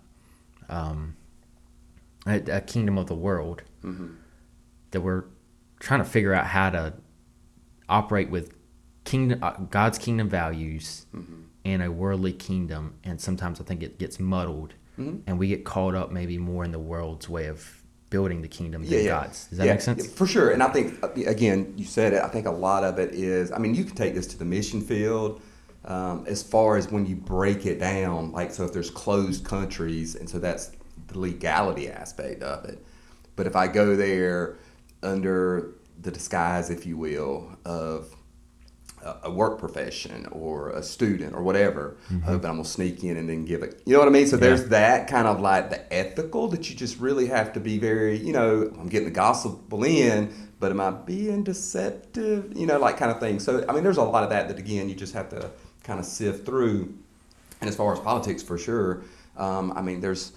[0.69, 1.15] um,
[2.27, 4.17] a, a kingdom of the world, Mhm.
[4.91, 5.25] that we're
[5.79, 6.95] trying to figure out how to
[7.89, 8.53] operate with
[9.05, 11.07] kingdom uh, God's kingdom values
[11.79, 11.89] Mm-hmm.
[11.89, 15.19] a worldly kingdom, and sometimes I think it gets muddled, Mm-hmm.
[15.29, 18.85] and we get caught up maybe more in the world's way of building the kingdom
[18.85, 19.47] than God's.
[19.47, 20.13] Does that Yeah, make sense?
[20.13, 20.51] For sure.
[20.51, 23.51] And I think, uh, again, you said it, I think a lot of it is,
[23.53, 25.41] I mean, you can take this to the mission field
[25.87, 28.33] um, as far as when you break it down.
[28.33, 30.73] Like, so if there's closed countries, and so that's
[31.07, 32.85] the legality aspect of it.
[33.37, 34.59] But if I go there
[35.03, 38.15] under the disguise, if you will, of
[39.23, 43.45] a work profession or a student or whatever, hoping I'm gonna sneak in and then
[43.45, 43.83] give it.
[43.87, 44.27] You know what I mean?
[44.27, 47.79] So there's that kind of like the ethical that you just really have to be
[47.79, 52.57] very, you know, I'm getting the gospel in, but am I being deceptive?
[52.57, 53.41] You know, like kind of thing.
[53.41, 55.51] So I mean, there's a lot of that that again you just have to
[55.83, 56.95] kind of sift through.
[57.61, 59.03] And as far as politics, for sure,
[59.37, 60.33] um, I mean, there's,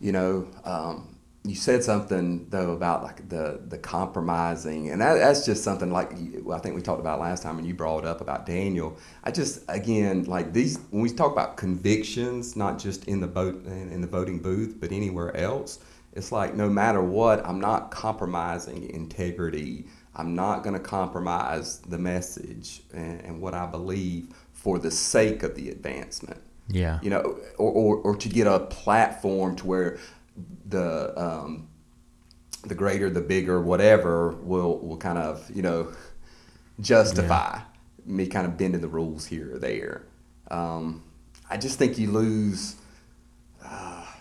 [0.00, 1.15] you know, um,
[1.48, 6.12] you said something though about like the the compromising, and that, that's just something like
[6.12, 8.96] I think we talked about last time, and you brought up about Daniel.
[9.24, 13.64] I just again like these when we talk about convictions, not just in the vote
[13.66, 15.78] in in the voting booth, but anywhere else.
[16.12, 19.86] It's like no matter what, I'm not compromising integrity.
[20.18, 25.42] I'm not going to compromise the message and, and what I believe for the sake
[25.42, 26.98] of the advancement Yeah.
[27.02, 29.98] you know, or, or, or to get a platform to where
[30.68, 31.68] the um,
[32.64, 35.92] the greater, the bigger, whatever will will kind of you know
[36.80, 37.60] justify
[38.04, 40.02] me kind of bending the rules here or there.
[40.50, 41.02] Um,
[41.50, 42.76] I just think you lose.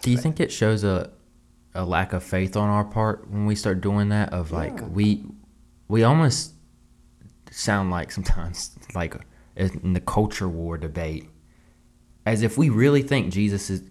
[0.02, 1.10] Do you think it shows a
[1.74, 4.32] a lack of faith on our part when we start doing that?
[4.34, 4.86] Of like Yeah.
[4.88, 5.24] we
[5.88, 6.54] we almost
[7.52, 9.16] sound like sometimes like
[9.56, 11.30] in the culture war debate,
[12.26, 13.84] as if we really think Jesus is.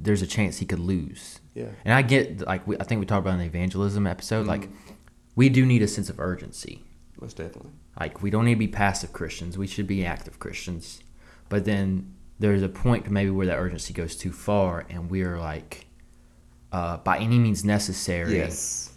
[0.00, 1.38] There's a chance he could lose.
[1.54, 1.66] Yeah.
[1.84, 4.46] And I get like we, I think we talked about in the evangelism episode.
[4.46, 4.92] Like Mm-hmm.
[5.36, 6.82] we do need a sense of urgency.
[7.20, 7.70] Most definitely.
[7.98, 9.56] Like we don't need to be passive Christians.
[9.58, 11.02] We should be active Christians.
[11.48, 15.86] But then there's a point maybe where that urgency goes too far, and we're like,
[16.72, 18.36] uh, by any means necessary.
[18.38, 18.90] Yes.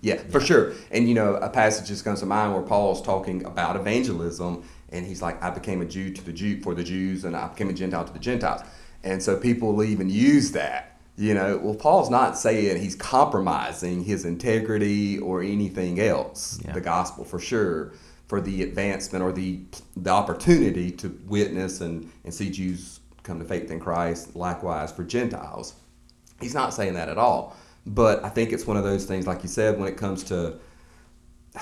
[0.00, 0.72] Yeah, for sure.
[0.90, 5.04] And you know, a passage just comes to mind where Paul's talking about evangelism, and
[5.04, 7.68] he's like, "I became a Jew to the Jew for the Jews, and I became
[7.68, 8.62] a Gentile to the Gentiles."
[9.04, 10.97] And so people even use that.
[11.18, 16.60] You know, well, Paul's not saying he's compromising his integrity or anything else.
[16.64, 16.72] Yeah.
[16.72, 17.92] The gospel, for sure,
[18.28, 19.60] for the advancement or the
[19.96, 24.36] the opportunity to witness and and see Jews come to faith in Christ.
[24.36, 25.74] Likewise for Gentiles.
[26.40, 27.56] He's not saying that at all.
[27.84, 30.58] But I think it's one of those things, like you said, when it comes to,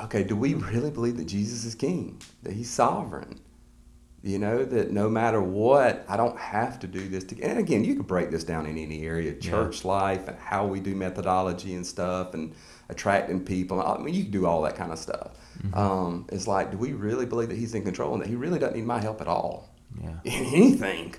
[0.00, 3.40] okay, do we really believe that Jesus is king, that he's sovereign?
[4.24, 7.24] You know, that no matter what, I don't have to do this.
[7.24, 10.64] To, and again, you could break this down in any area church life and how
[10.66, 12.54] we do methodology and stuff and
[12.88, 13.82] attracting people.
[13.82, 15.32] I mean, you can do all that kind of stuff.
[15.74, 18.58] Um, it's like, do we really believe that he's in control and that he really
[18.60, 19.68] doesn't need my help at all
[20.00, 20.10] Yeah.
[20.24, 21.14] in anything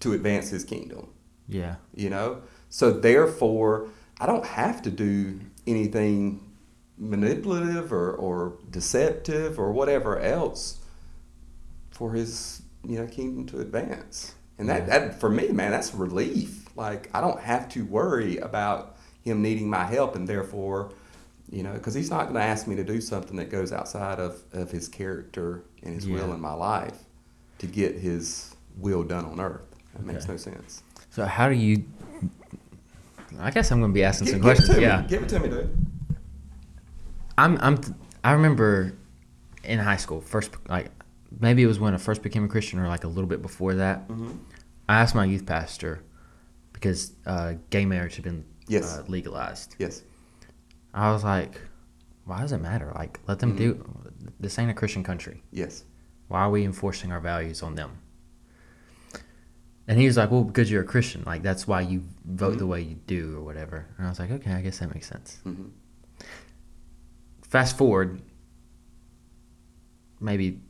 [0.00, 1.08] to advance his kingdom?
[1.48, 1.76] Yeah.
[1.94, 3.88] you know so therefore
[4.20, 6.40] i don't have to do anything
[6.96, 10.78] manipulative or, or deceptive or whatever else
[11.92, 16.66] for his you know kingdom to advance and that, that for me man that's relief
[16.76, 20.90] like i don't have to worry about him needing my help and therefore
[21.50, 24.18] you know because he's not going to ask me to do something that goes outside
[24.18, 26.98] of, of his character and his will in my life
[27.58, 31.84] to get his will done on earth that makes no sense So how do you?
[33.40, 34.78] I guess I'm going to be asking Give, some give questions.
[34.78, 35.02] Yeah.
[35.02, 35.08] me.
[35.08, 35.86] Give it to me, dude.
[37.36, 37.78] I'm I'm
[38.24, 38.94] I remember
[39.64, 40.90] in high school first like
[41.40, 43.74] maybe it was when I first became a Christian or like a little bit before
[43.74, 44.08] that.
[44.08, 44.32] Mm-hmm.
[44.88, 46.02] I asked my youth pastor
[46.72, 48.96] because uh, gay marriage had been Yes.
[48.98, 49.76] uh, legalized.
[49.78, 50.02] Yes.
[50.94, 51.60] I was like,
[52.24, 52.92] why does it matter?
[52.94, 53.74] Like let them do.
[53.74, 54.28] Mm-hmm.
[54.40, 55.42] This ain't a Christian country.
[55.52, 55.84] Yes.
[56.28, 57.98] Why are we enforcing our values on them?
[59.88, 61.22] And he was like, well, because you're a Christian.
[61.26, 63.86] Like that's why you vote the way you do or whatever.
[63.98, 65.38] And I was like, okay, I guess that makes sense.
[65.44, 65.70] Mhm.
[67.42, 68.22] Fast forward,
[70.20, 70.60] maybe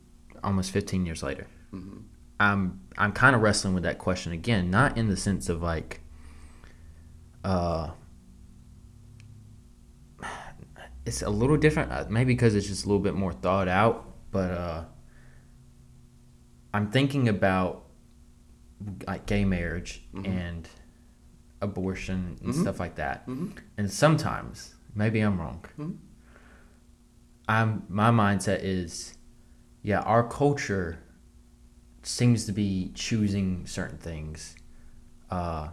[0.43, 2.03] almost 15 years later, Mhm.
[2.39, 6.01] I'm I'm kind of wrestling with that question again, not in the sense of like,
[7.43, 7.91] uh,
[11.05, 14.13] it's a little different, uh, maybe because it's just a little bit more thought out,
[14.31, 14.83] but uh,
[16.73, 17.85] I'm thinking about
[19.07, 20.67] like gay marriage and
[21.61, 22.61] abortion and Mhm.
[22.61, 23.57] stuff like that, Mhm.
[23.77, 25.63] and sometimes maybe I'm wrong.
[25.77, 25.97] Mhm.
[27.47, 29.17] I'm my mindset is,
[29.83, 30.97] yeah, our culture
[32.01, 34.55] seems to be choosing certain things,
[35.29, 35.67] uh,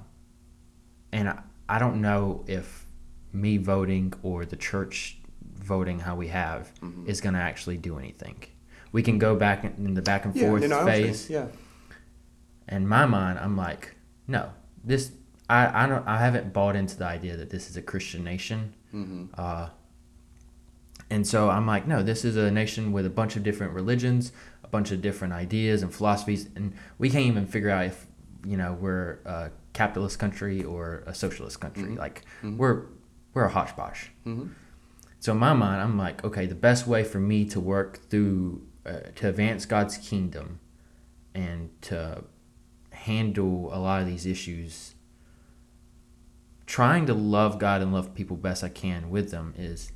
[1.12, 2.86] and I, I don't know if
[3.32, 5.18] me voting or the church
[5.54, 7.06] voting how we have Mhm.
[7.06, 8.36] is going to actually do anything.
[8.92, 11.06] We can go back in the back and Yeah, forth you know, I understand.
[11.16, 11.30] phase.
[11.30, 11.46] Yeah.
[12.68, 13.94] In my mind, I'm like,
[14.26, 14.50] no,
[14.84, 15.12] this
[15.48, 18.74] I I don't I haven't bought into the idea that this is a Christian nation.
[18.94, 19.24] Mm-hmm.
[19.36, 19.68] Uh,
[21.10, 24.32] and so I'm like, no, this is a nation with a bunch of different religions,
[24.64, 28.06] a bunch of different ideas and philosophies, and we can't even figure out if
[28.46, 31.90] you know we're a capitalist country or a socialist country.
[31.90, 31.98] Mhm.
[31.98, 32.56] Like Mhm.
[32.56, 32.84] we're
[33.34, 34.10] we're a hodgepodge.
[34.26, 34.48] Mm-hmm.
[35.20, 38.62] So in my mind, I'm like, okay, the best way for me to work through
[38.86, 40.58] uh, to advance God's kingdom
[41.34, 42.24] and to
[42.92, 44.94] handle a lot of these issues,
[46.66, 49.92] trying to love God and love people best I can with them is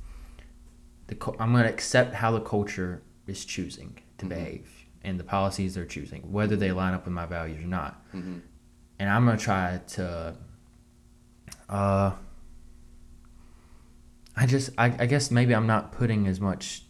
[1.07, 4.29] the I'm going to accept how the culture is choosing to Mhm.
[4.29, 4.69] behave
[5.03, 8.37] and the policies they're choosing, whether they line up with my values or not Mm-hmm.
[8.99, 10.35] and I'm gonna try to.
[11.69, 12.11] Uh,
[14.37, 16.83] I just, I, I guess maybe I'm not putting as much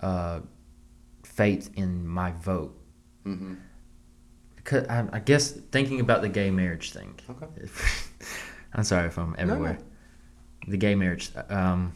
[0.00, 0.40] uh,
[1.24, 2.78] faith in my vote
[3.26, 3.54] Mm-hmm.
[4.56, 7.14] because I, I guess thinking about the gay marriage thing.
[7.28, 7.46] Okay.
[8.74, 9.36] I'm sorry if I'm no.
[9.38, 9.78] everywhere.
[10.68, 11.30] The gay marriage.
[11.48, 11.94] Um,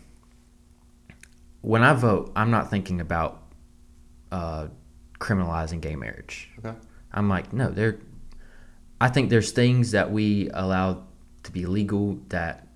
[1.62, 3.42] when I vote, I'm not thinking about
[4.33, 4.68] uh,
[5.18, 6.49] criminalizing gay marriage.
[6.59, 6.77] Okay.
[7.12, 7.99] I'm like, no, there.
[9.01, 11.05] I think there's things that we allow
[11.42, 12.66] to be legal that,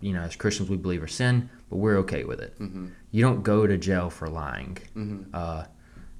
[0.00, 2.58] you know, as Christians we believe are sin, but we're okay with it.
[2.58, 2.88] Mm-hmm.
[3.10, 4.78] You don't go to jail for lying.
[4.96, 5.34] Mm-hmm.
[5.34, 5.64] Uh,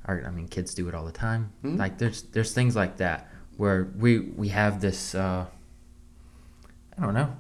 [0.07, 1.52] I mean, kids do it all the time.
[1.62, 1.78] Mhm.
[1.78, 5.14] Like there's there's things like that where we we have this.
[5.14, 5.44] Uh,
[6.96, 7.37] I don't know.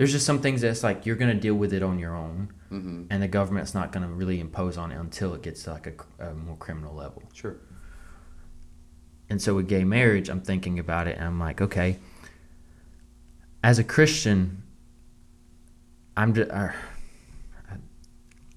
[0.00, 3.02] There's just some things that's like you're gonna deal with it on your own, Mm-hmm.
[3.10, 5.86] and the government's not gonna really impose on it until it gets to like
[6.18, 7.22] a, a more criminal level.
[7.34, 7.56] Sure.
[9.28, 11.98] And so with gay marriage, I'm thinking about it and I'm like, okay,
[13.62, 14.62] as a Christian,
[16.16, 16.70] I'm just, uh,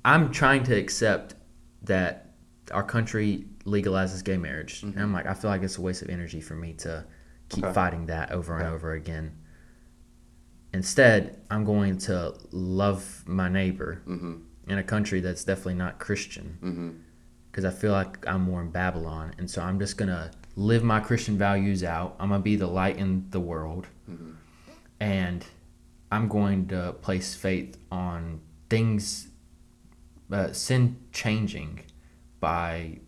[0.06, 1.36] I'm trying to accept
[1.82, 2.32] that
[2.72, 4.82] our country legalizes gay marriage.
[4.84, 7.04] And I'm like, I feel like it's a waste of energy for me to
[7.50, 7.74] keep Okay.
[7.74, 9.38] fighting that over and over again.
[10.74, 14.34] Instead, I'm going to love my neighbor Mm-hmm.
[14.68, 16.90] in a country that's definitely not Christian Mm-hmm.
[17.52, 19.34] because I feel like I'm more in Babylon.
[19.38, 22.16] And so I'm just going to live my Christian values out.
[22.20, 23.86] I'm going to be the light in the world.
[24.10, 24.32] Mm-hmm.
[25.00, 25.46] And
[26.12, 29.28] I'm going to place faith on things,
[30.32, 31.82] uh, sin changing
[32.40, 33.00] by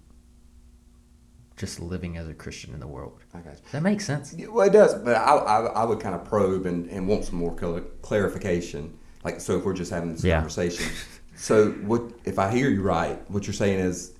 [1.58, 3.20] just living as a Christian in the world.
[3.34, 3.60] I got you.
[3.72, 4.34] That makes sense?
[4.38, 7.26] Yeah, Well, it does, but I, I, I would kind of probe and, and want
[7.26, 8.98] some more cl- clarification.
[9.24, 10.36] Like, so if we're just having this Yeah.
[10.36, 10.86] conversation,
[11.36, 13.20] so what if I hear you right?
[13.32, 14.14] What you're saying is,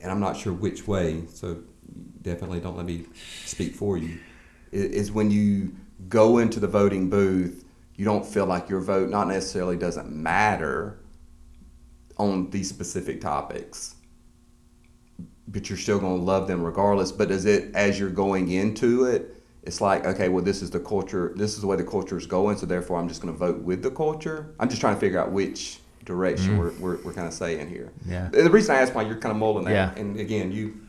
[0.00, 1.58] and I'm not sure which way, so
[2.22, 3.04] definitely don't let me
[3.44, 4.18] speak for you.
[4.70, 5.74] Is when you
[6.08, 7.64] go into the voting booth,
[7.96, 10.98] you don't feel like your vote not necessarily doesn't matter
[12.16, 13.96] on these specific topics
[15.48, 17.12] but you're still going to love them regardless.
[17.12, 19.36] But is it as you're going into it?
[19.64, 21.32] It's like, okay, well, this is the culture.
[21.36, 22.56] This is the way the culture is going.
[22.56, 24.54] So therefore, I'm just going to vote with the culture.
[24.58, 27.92] I'm just trying to figure out which direction we're, we're, we're kind of saying here.
[28.04, 28.24] Yeah.
[28.26, 29.94] And the reason I asked why you're kind of molding that, Yeah.
[30.00, 30.80] and again, you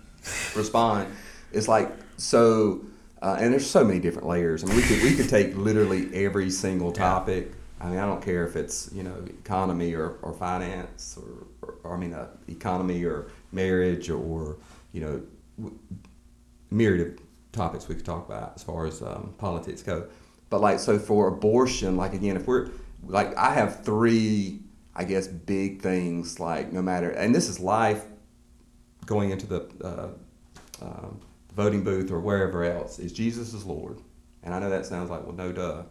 [0.55, 1.13] respond.
[1.51, 2.81] It's like so,
[3.21, 4.63] uh, and there's so many different layers.
[4.63, 7.51] I mean, we could we could take literally every single topic.
[7.79, 11.75] I mean, I don't care if it's you know economy or, or finance or, or,
[11.83, 14.57] or I mean, uh, economy or marriage or
[14.91, 15.21] you know
[15.57, 15.77] w-
[16.71, 17.19] myriad of
[17.51, 20.07] topics we could talk about as far as um, politics go.
[20.49, 22.69] But like, so for abortion, like again, if we're
[23.05, 24.59] like, I have three,
[24.95, 26.39] I guess, big things.
[26.39, 28.05] Like, no matter, and this is life
[29.05, 30.09] going into the uh,
[30.81, 31.19] um,
[31.55, 33.99] voting booth or wherever else is Jesus is Lord.
[34.43, 35.83] And I know that sounds like well, no duh,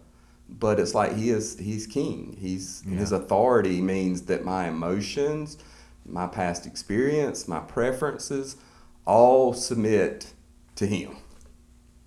[0.48, 2.36] but it's like he is he's king.
[2.38, 2.98] He's Yeah.
[2.98, 5.58] his authority means that my emotions,
[6.06, 8.56] my past experience, my preferences,
[9.04, 10.32] all submit
[10.76, 11.16] to him.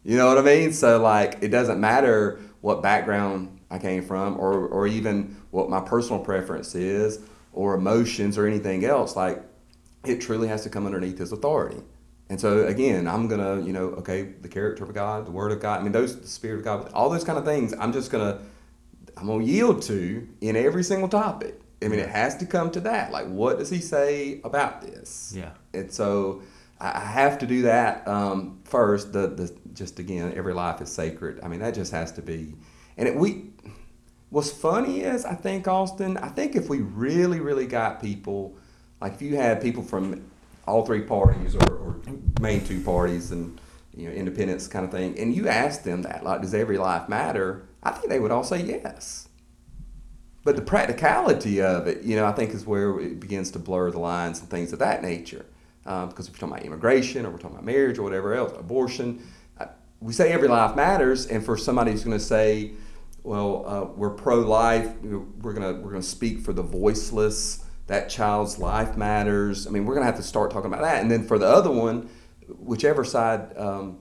[0.03, 0.73] You know what I mean?
[0.73, 5.81] So like it doesn't matter what background I came from or or even what my
[5.81, 7.19] personal preference is
[7.53, 9.41] or emotions or anything else like
[10.05, 11.81] it truly has to come underneath his authority.
[12.29, 15.59] And so again, I'm gonna, you know, okay, the character of God, the word of
[15.59, 18.11] God, I mean those the spirit of God, all those kind of things, I'm just
[18.11, 18.39] gonna
[19.17, 21.59] I'm gonna yield to in every single topic.
[21.85, 23.11] I mean, it has to come to that.
[23.11, 25.33] Like, what does he say about this?
[25.35, 25.51] Yeah.
[25.73, 26.41] And so
[26.79, 29.13] I have to do that um, first.
[29.13, 31.39] The the just again, every life is sacred.
[31.43, 32.53] I mean, that just has to be.
[32.97, 33.49] And it, we,
[34.29, 36.17] what's funny is I think Austin.
[36.17, 38.55] I think if we really really got people,
[38.99, 40.29] like if you had people from
[40.67, 42.01] all three parties or, or
[42.41, 43.59] main two parties and
[43.95, 47.07] you know independents kind of thing, and you asked them that like, does every life
[47.07, 47.65] matter?
[47.83, 49.24] I think they would all say yes.
[50.45, 53.89] But the practicality of it, you know, I think is where it begins to blur
[53.89, 55.45] the lines and things of that nature.
[55.87, 58.53] Um, because if we're talking about immigration or we're talking about marriage or whatever else,
[58.57, 59.27] abortion,
[59.59, 59.65] uh,
[59.99, 62.73] we say every life matters, and for somebody who's going to say,
[63.23, 67.65] well, uh, we're pro-life, we're gonna we're gonna speak for the voiceless.
[67.87, 69.65] That child's life matters.
[69.65, 71.01] I mean, we're gonna have to start talking about that.
[71.01, 72.07] And then for the other one,
[72.47, 73.97] whichever side, um,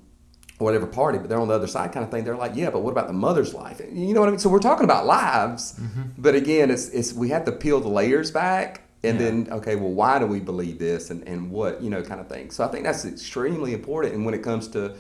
[0.59, 2.25] whatever party, but they're on the other side, kind of thing.
[2.25, 3.81] They're like, yeah, but what about the mother's life?
[3.93, 4.39] You know what I mean?
[4.39, 6.03] So we're talking about lives, mm-hmm.
[6.19, 9.27] but again, it's it's we have to peel the layers back and yeah.
[9.27, 12.29] then okay well why do we believe this and, and what you know kind of
[12.29, 14.95] thing so i think that's extremely important and when it comes to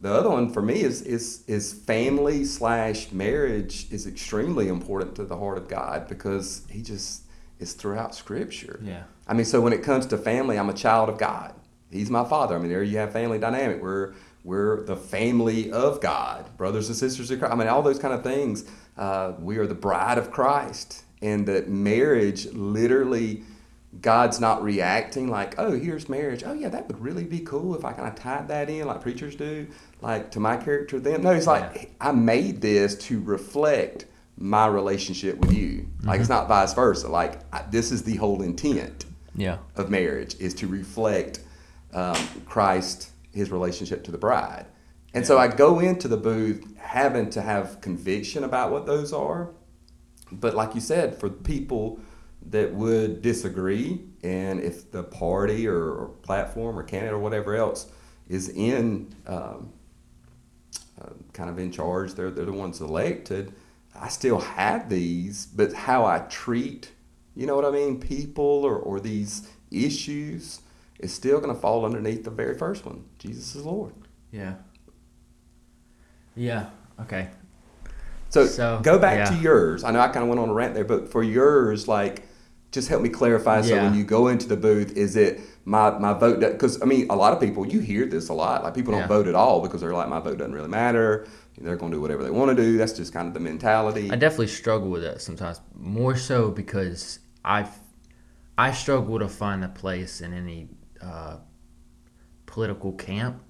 [0.00, 5.24] the other one for me is is is family slash marriage is extremely important to
[5.24, 7.22] the heart of god because he just
[7.58, 11.08] is throughout scripture yeah i mean so when it comes to family i'm a child
[11.08, 11.54] of god
[11.90, 14.12] he's my father i mean there you have family dynamic we're
[14.44, 18.14] we're the family of god brothers and sisters of christ i mean all those kind
[18.14, 18.64] of things
[18.96, 23.42] uh, we are the bride of christ and that marriage literally
[24.00, 26.42] God's not reacting like, oh, here's marriage.
[26.44, 29.00] Oh, yeah, that would really be cool if I kind of tied that in like
[29.00, 29.66] preachers do,
[30.00, 31.22] like to my character then.
[31.22, 31.88] No, it's like, yeah.
[32.00, 35.82] I made this to reflect my relationship with you.
[35.82, 36.08] Mm-hmm.
[36.08, 37.08] Like, it's not vice versa.
[37.08, 39.04] Like, I, this is the whole intent
[39.36, 39.58] yeah.
[39.76, 41.40] of marriage is to reflect
[41.92, 42.16] um,
[42.46, 44.66] Christ, his relationship to the bride.
[45.12, 45.28] And yeah.
[45.28, 49.50] so I go into the booth having to have conviction about what those are
[50.40, 52.00] but like you said, for people
[52.50, 57.90] that would disagree, and if the party or, or platform or candidate or whatever else
[58.28, 59.72] is in um,
[61.00, 63.54] uh, kind of in charge, they're, they're the ones elected.
[63.94, 66.90] I still have these, but how I treat,
[67.34, 70.60] you know what I mean, people or, or these issues
[70.98, 73.94] is still going to fall underneath the very first one Jesus is Lord.
[74.30, 74.54] Yeah.
[76.36, 76.66] Yeah.
[77.00, 77.28] Okay.
[78.28, 79.36] So, so go back yeah.
[79.36, 79.84] to yours.
[79.84, 82.24] I know I kind of went on a rant there, but for yours, like,
[82.72, 83.60] just help me clarify.
[83.60, 83.84] So yeah.
[83.84, 86.40] when you go into the booth, is it my my vote?
[86.40, 88.64] Because I mean, a lot of people you hear this a lot.
[88.64, 89.06] Like people don't yeah.
[89.06, 91.28] vote at all because they're like, my vote doesn't really matter.
[91.56, 92.76] They're going to do whatever they want to do.
[92.76, 94.10] That's just kind of the mentality.
[94.10, 95.60] I definitely struggle with that sometimes.
[95.76, 97.68] More so because I
[98.58, 100.68] I struggle to find a place in any
[101.04, 101.36] uh,
[102.46, 103.42] political camp,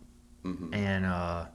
[0.44, 0.74] mm-hmm.
[0.74, 1.46] and uh,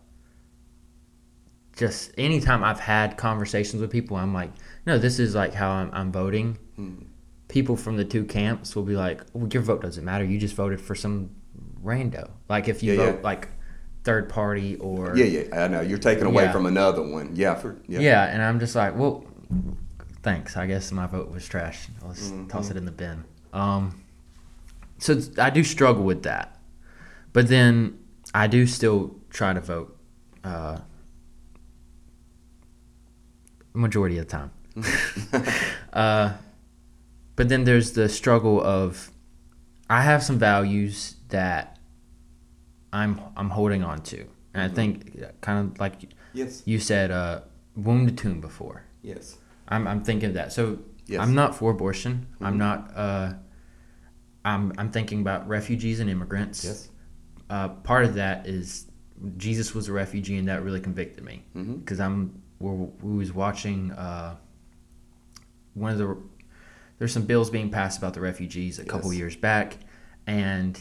[1.76, 4.52] just anytime I've had conversations with people, I'm like,
[4.86, 6.58] no, this is like how I'm, I'm voting.
[6.76, 7.04] Hmm.
[7.48, 10.24] People from the two camps will be like, well, your vote doesn't matter.
[10.24, 11.32] You just voted for some
[11.84, 12.30] rando.
[12.48, 13.24] Like if you yeah, vote yeah.
[13.24, 13.48] like
[14.04, 16.52] third party or yeah, yeah, I know you're taking away yeah.
[16.52, 17.32] from another one.
[17.36, 18.00] Yeah, for yeah.
[18.00, 19.26] yeah, and I'm just like, well,
[20.22, 20.58] thanks.
[20.58, 21.88] I guess my vote was trash.
[22.06, 22.48] Let's mm-hmm.
[22.48, 23.24] toss it in the bin.
[23.54, 24.04] Um,
[25.00, 26.60] so I do struggle with that,
[27.34, 27.98] but then
[28.34, 29.98] I do still try to vote.
[30.44, 30.80] Uh,
[33.74, 34.52] majority of the time.
[35.94, 36.34] uh,
[37.36, 39.12] but then there's the struggle of
[39.90, 41.80] I have some values that
[42.94, 44.60] I'm I'm holding on to, and mm-hmm.
[44.60, 45.94] I think kind of like
[46.34, 46.64] yes.
[46.66, 47.42] you said, uh,
[47.76, 48.84] womb to tomb before.
[49.02, 49.38] Yes,
[49.68, 50.54] I'm I'm thinking of that.
[50.54, 51.20] So yes.
[51.22, 52.28] I'm not for abortion.
[52.36, 52.46] Mm-hmm.
[52.46, 52.92] I'm not.
[54.46, 56.66] I'm I'm thinking about refugees and immigrants.
[56.66, 56.90] Yes.
[57.50, 58.86] Uh, part of that is
[59.38, 62.02] Jesus was a refugee, and that really convicted me because mm-hmm.
[62.02, 64.36] I'm we was watching uh,
[65.74, 66.18] one of the
[66.98, 68.92] there's some bills being passed about the refugees a yes.
[68.92, 69.78] couple years back,
[70.28, 70.80] and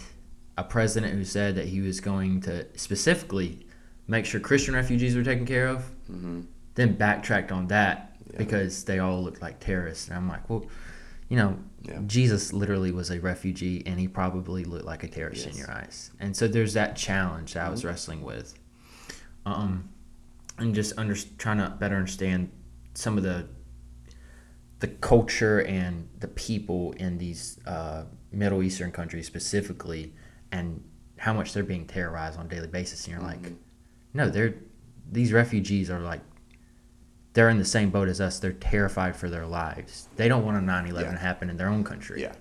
[0.57, 3.67] a president who said that he was going to specifically
[4.09, 6.41] make sure Christian refugees were taken care of, mm-hmm.
[6.75, 8.39] then backtracked on that yeah.
[8.39, 10.09] because they all looked like terrorists.
[10.09, 10.67] And I'm like, well,
[11.29, 12.01] you know, yeah.
[12.07, 15.55] Jesus literally was a refugee and he probably looked like a terrorist yes.
[15.55, 16.11] in your eyes.
[16.19, 17.69] And so there's that challenge that mm-hmm.
[17.69, 17.89] I was mm-hmm.
[17.89, 18.59] wrestling with.
[19.47, 19.91] Um,
[20.59, 22.51] and just under, trying to better understand
[22.95, 23.49] some of the
[24.81, 30.15] the culture and the people in these uh, Middle Eastern countries specifically,
[30.53, 30.85] and
[31.17, 33.05] how much they're being terrorized on a daily basis.
[33.07, 33.45] And you're mm-hmm.
[33.45, 33.53] like,
[34.15, 34.55] no, they're
[35.11, 36.21] these refugees are like
[37.39, 38.41] they're in the same boat as us.
[38.41, 40.09] They're terrified for their lives.
[40.17, 41.13] They don't want a 9/11 yeah.
[41.13, 42.23] to happen in their own country.
[42.23, 42.35] Yeah.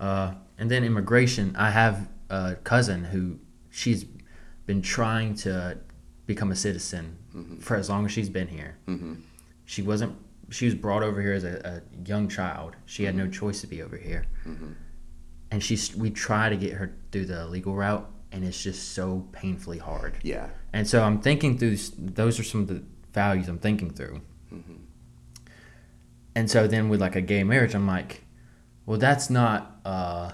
[0.00, 1.54] Uh, and then immigration.
[1.56, 3.38] I have a cousin who
[3.70, 4.04] she's
[4.66, 5.78] been trying to
[6.26, 7.58] become a citizen mm-hmm.
[7.58, 8.78] for as long as she's been here.
[8.88, 9.14] Mm-hmm.
[9.64, 10.16] She wasn't.
[10.50, 12.74] She was brought over here as a, a young child.
[12.84, 13.30] She had no mm-hmm.
[13.30, 14.72] choice to be over here, mm-hmm.
[15.52, 15.94] and she's.
[15.94, 20.18] We try to get her through the legal route, and it's just so painfully hard.
[20.24, 20.48] Yeah.
[20.72, 21.76] And so I'm thinking through.
[21.96, 22.82] Those are some of the
[23.16, 24.20] values I'm thinking through.
[24.54, 24.76] Mm-hmm.
[26.36, 28.22] And so then with like a gay marriage, I'm like,
[28.84, 30.30] well, that's not uh,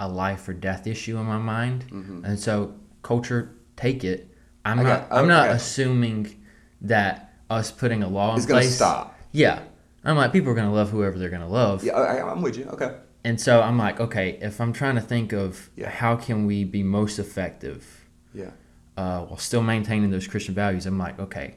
[0.00, 1.84] a life or death issue in my mind.
[1.90, 2.24] Mm-hmm.
[2.24, 5.06] And so culture, take it I'm not.
[5.12, 6.42] I'm not assuming
[6.80, 8.66] that us putting a law in it's place.
[8.66, 9.18] It's gonna stop.
[9.30, 9.62] Yeah,
[10.04, 11.84] I'm like, people are gonna love whoever they're gonna love.
[11.84, 12.64] Yeah, I, I'm with you.
[12.64, 12.96] Okay.
[13.24, 15.90] And so I'm like, okay, if I'm trying to think of Yeah.
[15.90, 18.50] how can we be most effective Yeah.
[18.96, 21.56] uh, while still maintaining those Christian values, I'm like, okay,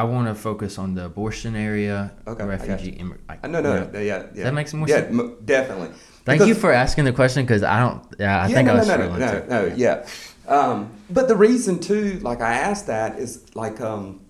[0.00, 3.28] I want to focus on the abortion area, Okay, refugee, immigrant.
[3.28, 3.90] Like, I no, no, you know.
[3.92, 4.44] no, yeah, yeah.
[4.44, 5.12] That makes more yeah, sense.
[5.18, 5.88] mo- definitely.
[6.24, 8.02] Thank Because- you for asking the question because I don't.
[8.18, 10.06] Yeah, I yeah, think no, I was no, no, no, no, no, yeah.
[10.46, 14.20] Um, but the reason too, like I asked that is like, um,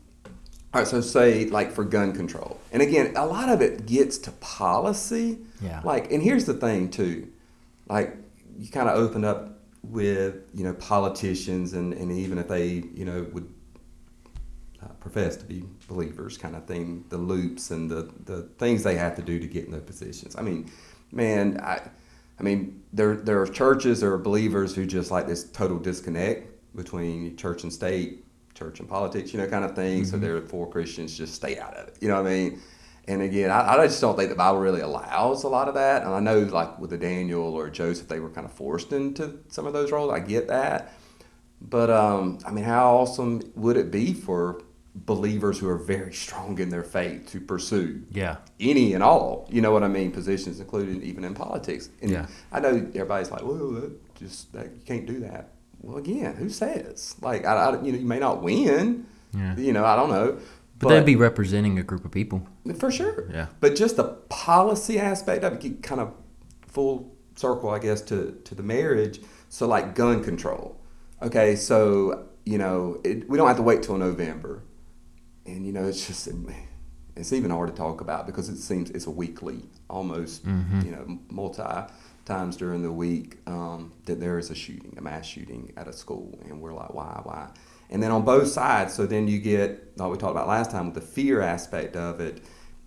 [0.74, 4.18] all right, so say like for gun control, and again, a lot of it gets
[4.18, 5.38] to policy.
[5.62, 5.80] Yeah.
[5.84, 7.28] Like, and here's the thing too,
[7.88, 8.16] like
[8.58, 9.40] you kind of open up
[9.82, 13.48] with you know politicians, and and even if they you know would
[14.82, 18.96] uh, profess to be believers, kind of thing, the loops and the the things they
[18.96, 20.36] have to do to get in those positions.
[20.36, 20.70] I mean,
[21.12, 21.80] man, I.
[22.40, 27.36] I mean, there there are churches or believers who just like this total disconnect between
[27.36, 28.24] church and state,
[28.54, 30.04] church and politics, you know, kind of thing.
[30.04, 31.96] So they're for Christians just stay out of it.
[32.00, 32.60] You know what I mean?
[33.08, 36.02] And again, I, I just don't think the Bible really allows a lot of that.
[36.02, 39.40] And I know, like with the Daniel or Joseph, they were kind of forced into
[39.48, 40.12] some of those roles.
[40.12, 40.92] I get that,
[41.60, 44.62] but um, I mean, how awesome would it be for
[45.06, 48.36] believers who are very strong in their faith to pursue Yeah.
[48.58, 51.88] any and all, you know what I mean, positions, including even in politics.
[52.02, 52.26] And Yeah.
[52.52, 55.50] I know everybody's like, well, that just that, you can't do that.
[55.80, 57.14] Well, again, who says?
[57.20, 59.06] Like, I, I, you know, you may not win.
[59.34, 59.56] Yeah.
[59.56, 60.38] You know, I don't know.
[60.78, 62.46] But, they'd be representing a group of people.
[62.78, 63.28] for sure.
[63.32, 63.46] Yeah.
[63.60, 66.12] But just the policy aspect of it, get kind of
[66.66, 69.20] full circle, I guess, to to the marriage.
[69.48, 70.76] So like gun control.
[71.22, 74.62] Okay, so you know, it, we don't have to wait till November,
[75.48, 76.28] and you know, it's just
[77.16, 80.44] it's even hard to talk about because it seems it's a weekly, almost
[80.84, 81.62] you know, multi
[82.24, 85.92] times during the week um, that there is a shooting, a mass shooting at a
[85.92, 87.48] school, and we're like, why, why?
[87.90, 90.86] And then on both sides, so then you get like we talked about last time
[90.86, 92.42] with the fear aspect of it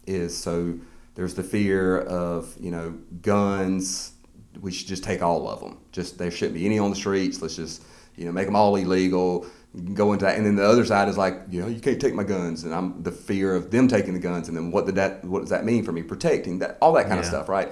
[0.07, 0.80] is so
[1.16, 2.91] there's the fear of you know
[3.22, 4.14] guns.
[4.59, 5.78] We should just take all of them.
[5.91, 7.41] Just there shouldn't be any on the streets.
[7.41, 7.84] Let's just
[8.16, 9.45] you know make them all illegal.
[9.94, 12.14] Go into that, and then the other side is like you know you can't take
[12.14, 14.96] my guns, and I'm the fear of them taking the guns, and then what did
[14.96, 17.72] that what does that mean for me protecting that all that kind of stuff, right?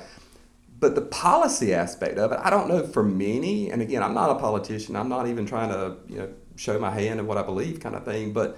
[0.80, 3.70] But the policy aspect of it, I don't know for many.
[3.70, 4.95] And again, I'm not a politician.
[4.95, 7.95] I'm not even trying to you know show my hand and what I believe, kind
[7.95, 8.32] of thing.
[8.32, 8.58] But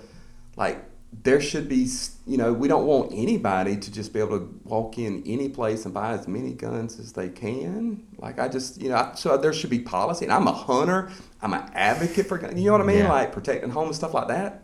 [0.55, 0.83] like
[1.13, 1.87] there should be,
[2.25, 5.83] you know, we don't want anybody to just be able to walk in any place
[5.85, 8.07] and buy as many guns as they can.
[8.17, 10.25] Like I just, you know, I- so there should be policy.
[10.25, 11.11] And I'm a hunter.
[11.41, 12.59] I'm an advocate for guns.
[12.59, 12.99] You know what I mean?
[12.99, 13.09] Yeah.
[13.11, 14.63] Like protecting home and stuff like that.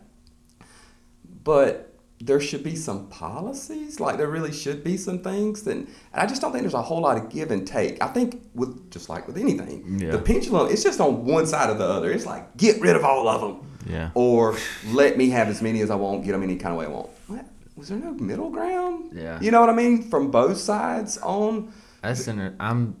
[1.44, 4.00] But there should be some policies.
[4.00, 5.62] Like there really should be some things.
[5.62, 8.02] That, and I just don't think there's a whole lot of give and take.
[8.02, 10.10] I think with just like with anything, Yeah.
[10.12, 12.10] the pendulum it's just on one side or the other.
[12.10, 14.10] It's like get rid of all of them Yeah.
[14.14, 14.56] or
[14.88, 16.88] let me have as many as I want, get them any kind of way I
[16.88, 17.10] want.
[17.28, 17.44] What?
[17.76, 19.12] Was there no middle ground?
[19.14, 19.40] Yeah.
[19.40, 20.02] You know what I mean?
[20.02, 21.72] From both sides on.
[22.02, 22.96] That's an, I'm,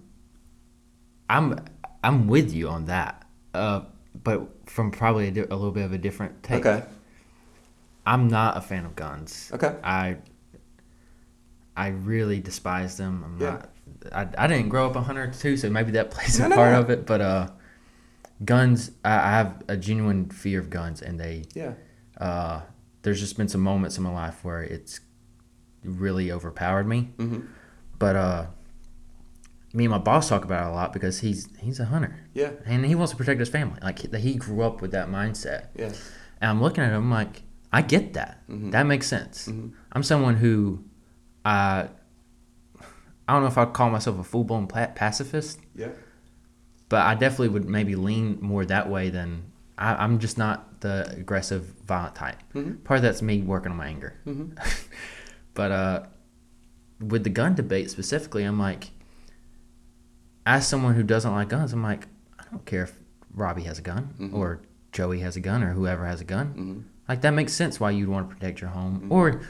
[1.28, 1.58] I'm,
[2.04, 3.24] I'm with you on that.
[3.52, 3.80] Uh,
[4.22, 6.64] but from probably a, di- a little bit of a different take.
[6.64, 6.84] Okay.
[8.06, 9.50] I'm not a fan of guns.
[9.52, 9.74] Okay.
[9.82, 10.16] I
[11.76, 13.22] I really despise them.
[13.24, 13.50] I'm Yeah.
[13.50, 13.70] not.
[14.38, 16.56] I, I didn't grow up a hunter too, so maybe that plays a No, no,
[16.56, 16.80] part no.
[16.80, 17.06] of it.
[17.06, 17.48] But uh,
[18.44, 21.44] guns, I, I have a genuine fear of guns, and they.
[21.54, 21.74] Yeah.
[22.16, 22.62] Uh,
[23.02, 25.00] there's just been some moments in my life where it's
[25.84, 27.10] really overpowered me.
[27.18, 27.40] Mm-hmm.
[27.98, 28.46] But uh,
[29.72, 32.50] me and my boss talk about it a lot because he's he's a hunter, Yeah.
[32.66, 33.78] and he wants to protect his family.
[33.82, 35.68] Like he, he grew up with that mindset.
[35.76, 35.92] Yeah.
[36.40, 38.46] And I'm looking at him like, I get that.
[38.48, 38.72] Mhm.
[38.72, 39.48] That makes sense.
[39.48, 39.72] Mhm.
[39.92, 40.84] I'm someone who,
[41.44, 41.86] uh,
[43.28, 45.88] I don't know if I'd call myself a full blown pacifist, Yeah.
[46.88, 49.42] But I definitely would maybe lean more that way than
[49.76, 52.38] I, I'm just not the aggressive, violent type.
[52.54, 52.82] Mhm.
[52.84, 54.14] Part of that's me working on my anger.
[54.26, 54.56] Mhm.
[55.54, 56.06] but uh,
[57.00, 58.90] with the gun debate specifically, I'm like,
[60.46, 62.06] as someone who doesn't like guns, I'm like,
[62.38, 62.98] I don't care if
[63.34, 64.34] Robby has a gun Mhm.
[64.34, 64.62] or
[64.92, 66.54] Joey has a gun or whoever has a gun.
[66.56, 66.82] Mhm.
[67.08, 69.02] Like that makes sense why you'd want to protect your home.
[69.04, 69.10] Mhm.
[69.10, 69.40] Or,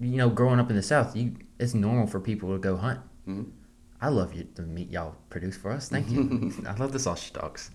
[0.00, 3.00] you know, growing up in the South, you it's normal for people to go hunt.
[4.00, 5.88] I love you the meat y'all produce for us.
[5.88, 6.52] Thank you.
[6.66, 7.70] I love the sausage dogs.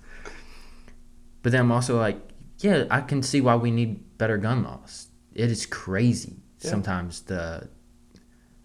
[1.42, 2.18] But then I'm also like,
[2.60, 5.08] yeah, I can see why we need better gun laws.
[5.34, 6.70] It is crazy Yeah.
[6.72, 7.70] sometimes the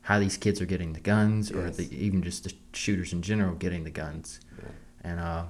[0.02, 3.54] how these kids are getting the guns, or the, even just the shooters in general
[3.56, 4.38] getting the guns.
[4.58, 4.68] Yeah.
[5.00, 5.44] And uh,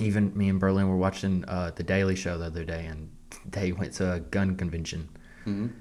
[0.00, 3.10] even me and Berlin were watching uh, the Daily Show the other day, and
[3.44, 5.10] they went to a gun convention,
[5.46, 5.72] Mhm.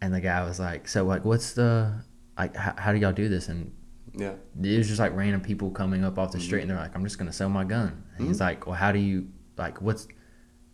[0.00, 2.04] and the guy was like, "So like, what's the
[2.38, 2.54] like?
[2.54, 3.72] How, how do y'all do this?" And
[4.18, 4.32] Yeah.
[4.62, 7.04] it was just like random people coming up off the street, and they're like, "I'm
[7.04, 8.40] just gonna sell my gun." And he's Mhm.
[8.40, 9.80] like, "Well, how do you like?
[9.82, 10.08] What's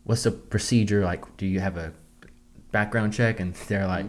[0.05, 1.05] what's the procedure?
[1.05, 1.93] Like, do you have a
[2.71, 4.07] background check?" And they're like,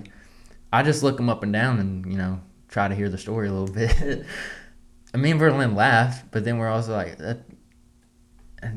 [0.72, 3.48] "I just look them up and down, and you know, try to hear the story
[3.48, 4.26] a little bit.
[5.16, 7.44] I mean, Berlin laughed, but then we're also like, that,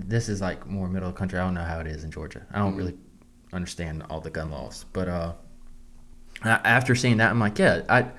[0.06, 1.38] this is like more middle of the country.
[1.38, 2.46] I don't know how it is in Georgia.
[2.52, 2.94] I don't really
[3.52, 5.32] understand all the gun laws, but uh,
[6.44, 8.10] after seeing that, I'm like, yeah, I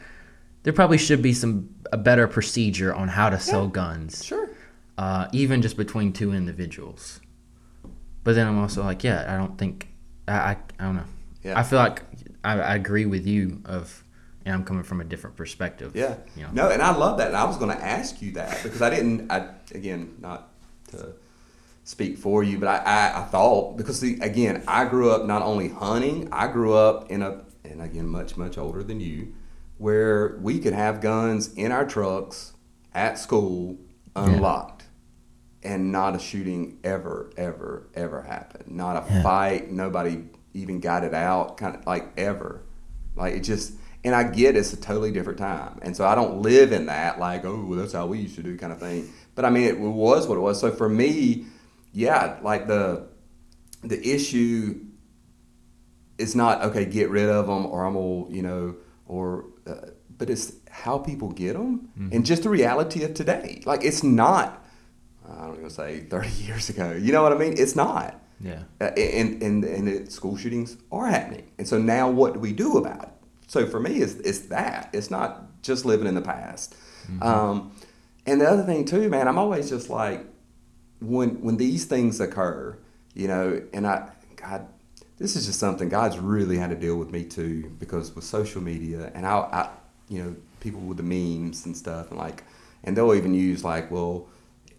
[0.64, 4.50] there probably should be some a better procedure on how to sell guns, Sure.
[4.98, 7.20] uh, even just between two individuals.
[8.24, 9.88] But then I'm also like, yeah, I don't think
[10.28, 11.04] I I, I don't know.
[11.44, 11.58] Yeah.
[11.60, 12.02] I feel like
[12.44, 14.04] I, I agree with you of,
[14.46, 15.96] and I'm coming from a different perspective.
[15.96, 16.16] Yeah.
[16.36, 16.50] You know.
[16.54, 17.28] No, and I love that.
[17.28, 19.32] And I was going to ask you that because I didn't.
[19.32, 20.50] I again, not
[20.90, 21.14] to
[21.86, 25.42] speak for you, but I, I, I thought because the, again, I grew up not
[25.42, 26.28] only hunting.
[26.34, 29.34] I grew up in a, and again, much much older than you,
[29.78, 32.54] where we could have guns in our trucks
[32.94, 33.78] at school
[34.16, 34.86] unlocked.
[35.64, 38.74] And not a shooting ever, ever, ever happened.
[38.74, 39.24] Not a Yeah.
[39.24, 39.72] fight.
[39.72, 40.24] Nobody
[40.54, 41.58] even got it out.
[41.58, 42.62] Kind of like ever.
[43.16, 43.74] Like it just,
[44.04, 47.20] and I get it's a totally different time, and so I don't live in that
[47.20, 49.10] like oh that's how we used to do kind of thing.
[49.36, 50.60] But I mean it was what it was.
[50.60, 51.48] So for me,
[51.92, 53.08] yeah, like the
[53.84, 54.80] the issue
[56.18, 58.76] is not okay, get rid of them, or I'm gonna you know,
[59.08, 59.46] or
[60.18, 63.62] but it's how people get them, and just the reality of today.
[63.66, 64.64] Like it's not.
[65.30, 66.94] I don't even say 30 years ago.
[66.94, 67.56] You know what I mean?
[67.58, 68.64] It's not Yeah.
[68.80, 71.52] uh, and and and it, school shootings are happening.
[71.58, 73.10] And so now, what do we do about it?
[73.48, 74.90] So for me, it's it's that.
[74.94, 76.76] It's not just living in the past.
[77.22, 77.72] Um,
[78.26, 80.26] and the other thing too, man, I'm always just like
[81.00, 82.78] when when these things occur,
[83.14, 84.68] you know, and I God,
[85.18, 88.62] this is just something God's really had to deal with me too because with social
[88.62, 89.70] media and I, I
[90.10, 92.44] you know, people with the memes and stuff and like,
[92.84, 94.28] and they'll even use like, well,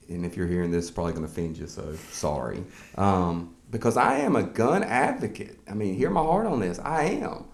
[0.09, 2.65] and if you're hearing this, it's probably going to offend you, so sorry.
[2.97, 5.59] Um, because I am a gun advocate.
[5.69, 6.79] I mean, hear my heart on this.
[6.79, 7.45] I am.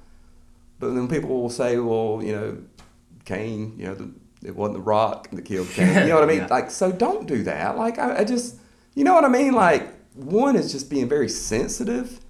[0.79, 2.59] But then people will say, well, you know,
[3.25, 4.11] Cain, you know, the,
[4.45, 6.03] it wasn't the rock that killed Cain.
[6.03, 6.39] You know what I mean?
[6.41, 6.47] Yeah.
[6.47, 7.77] Like, so don't do that.
[7.77, 8.57] Like, I, I just,
[8.95, 9.55] you know what I mean?
[9.55, 12.21] Like, one is just being very sensitive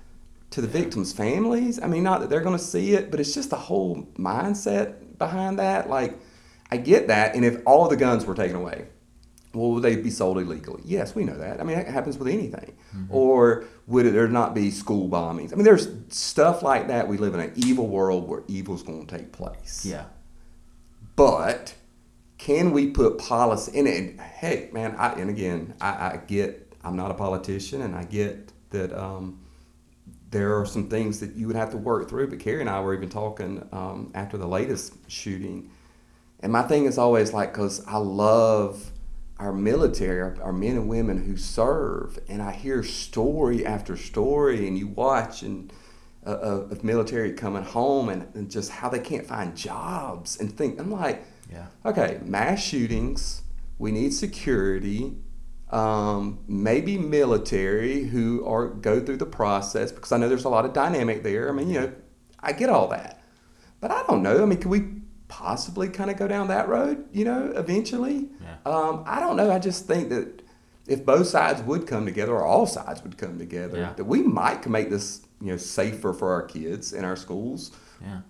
[0.50, 1.82] to the victims' families.
[1.82, 4.94] I mean, not that they're going to see it, but it's just the whole mindset
[5.18, 5.88] behind that.
[5.88, 6.18] Like,
[6.70, 7.34] I get that.
[7.34, 8.86] And if all the guns were taken away,
[9.52, 10.82] well, would they be sold illegally?
[10.84, 11.60] Yes, we know that.
[11.60, 12.76] I mean, that happens with anything.
[13.08, 15.52] Or would there not be school bombings?
[15.52, 17.06] I mean, there's stuff like that.
[17.06, 19.86] We live in an evil world where evil's going to take place.
[19.86, 20.06] Yeah.
[21.14, 21.74] But
[22.38, 24.20] can we put policy in it?
[24.20, 28.52] Hey, man, I, and again, I, I get I'm not a politician, and I get
[28.70, 29.40] that um,
[30.34, 32.28] there are some things that you would have to work through.
[32.28, 35.70] But Carrie and I were even talking um, after the latest shooting,
[36.40, 38.90] and my thing is always like, because I love
[39.38, 44.66] our military, our, our men and women who serve, and I hear story after story,
[44.68, 45.72] and you watch and
[46.26, 50.56] uh, of of military coming home and, and just how they can't find jobs and
[50.56, 50.80] think.
[50.80, 51.66] I'm like, Yeah.
[51.84, 53.42] okay, mass shootings.
[53.78, 55.16] We need security.
[55.70, 60.64] Um, maybe military who are go through the process because I know there's a lot
[60.64, 61.48] of dynamic there.
[61.48, 61.92] I mean, you know,
[62.40, 63.22] I get all that,
[63.80, 64.42] but I don't know.
[64.42, 64.84] I mean, can we
[65.26, 67.06] possibly kind of go down that road?
[67.12, 68.28] You know, eventually.
[68.40, 68.56] Yeah.
[68.66, 69.50] Um, I don't know.
[69.50, 70.42] I just think that
[70.86, 73.94] if both sides would come together, or all sides would come together, Yeah.
[73.94, 78.20] that we might make this you know safer for our kids in our schools Yeah.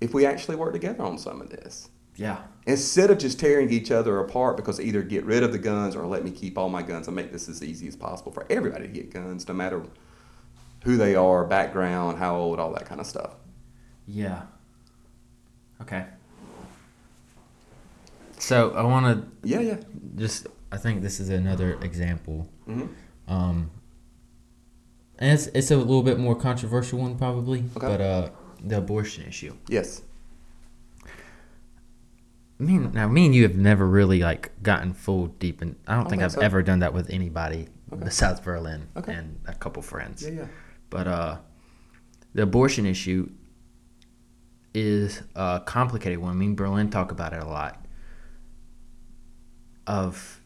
[0.00, 2.38] if we actually work together on some of this Yeah.
[2.66, 6.06] instead of just tearing each other apart because either get rid of the guns or
[6.06, 8.86] let me keep all my guns and make this as easy as possible for everybody
[8.86, 9.82] to get guns no matter
[10.84, 13.34] who they are background how old all that kind of stuff
[14.06, 14.42] Yeah.
[15.82, 16.06] Okay.
[18.38, 19.76] So I want to yeah yeah
[20.16, 20.46] just.
[20.72, 22.48] I think this is another example.
[22.66, 22.86] hmm
[23.28, 23.70] Um,
[25.18, 27.86] and it's it's a little bit more controversial one probably, Okay.
[27.86, 28.30] but uh,
[28.62, 29.54] the abortion issue.
[29.68, 30.02] yes
[32.58, 35.76] Me and- now, me and you have never really like gotten full deep in.
[35.86, 36.40] I don't I think I've so.
[36.40, 38.04] ever done that with anybody Okay.
[38.04, 39.12] besides Berlin Okay.
[39.14, 40.22] and a couple friends.
[40.22, 40.46] yeah yeah
[40.90, 41.38] But uh,
[42.34, 43.30] the abortion issue
[44.74, 46.38] is a complicated one.
[46.38, 47.84] Me and Berlin talk about it a lot.
[49.86, 50.40] Of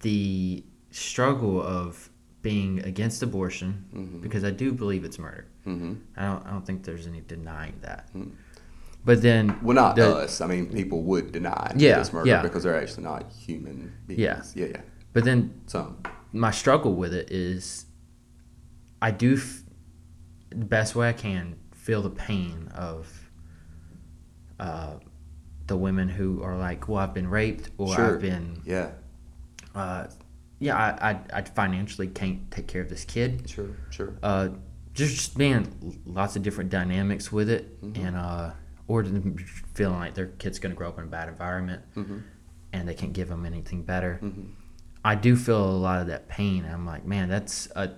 [0.00, 2.10] the struggle of
[2.42, 4.20] being against abortion, Mhm.
[4.22, 5.46] because I do believe it's murder.
[5.64, 6.46] hmm I don't.
[6.46, 8.12] I don't think there's any denying that.
[8.14, 8.30] Mhm.
[9.06, 12.42] But then, well not the- us i mean people would deny Yeah, this murder yeah.
[12.42, 14.42] because they're actually not human beings Yeah.
[14.66, 14.80] yeah yeah
[15.14, 15.90] But then some
[16.32, 17.86] my struggle with it is
[19.00, 19.62] I do f-
[20.50, 23.06] the best way I can feel the pain of
[24.58, 24.94] uh,
[25.66, 28.14] the women who are like, well, I've been raped or Sure.
[28.14, 28.90] I've been, yeah
[29.74, 30.06] uh,
[30.58, 33.48] yeah, I, I, I financially can't take care of this kid.
[33.48, 34.48] sure sure Uh,
[34.94, 38.50] just being lots of different dynamics with it, and uh,
[38.88, 39.04] or
[39.74, 42.18] feeling like their kid's going to grow up in a bad environment, mm-hmm.
[42.72, 44.20] and they can't give them anything better.
[44.22, 44.50] Mm-hmm.
[45.04, 46.64] I do feel a lot of that pain.
[46.64, 47.90] I'm like, man, that's a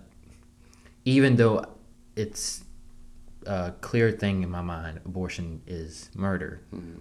[1.04, 1.64] even though
[2.16, 2.64] it's
[3.46, 6.60] a clear thing in my mind, abortion is murder.
[6.74, 6.98] Mm-hmm.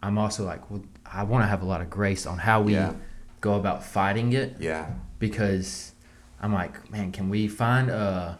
[0.00, 2.74] I'm also like, well, I want to have a lot of grace on how we
[2.74, 2.92] Yeah.
[3.40, 4.90] go about fighting it Yeah.
[5.18, 5.92] because
[6.40, 8.38] I'm like, man, can we find a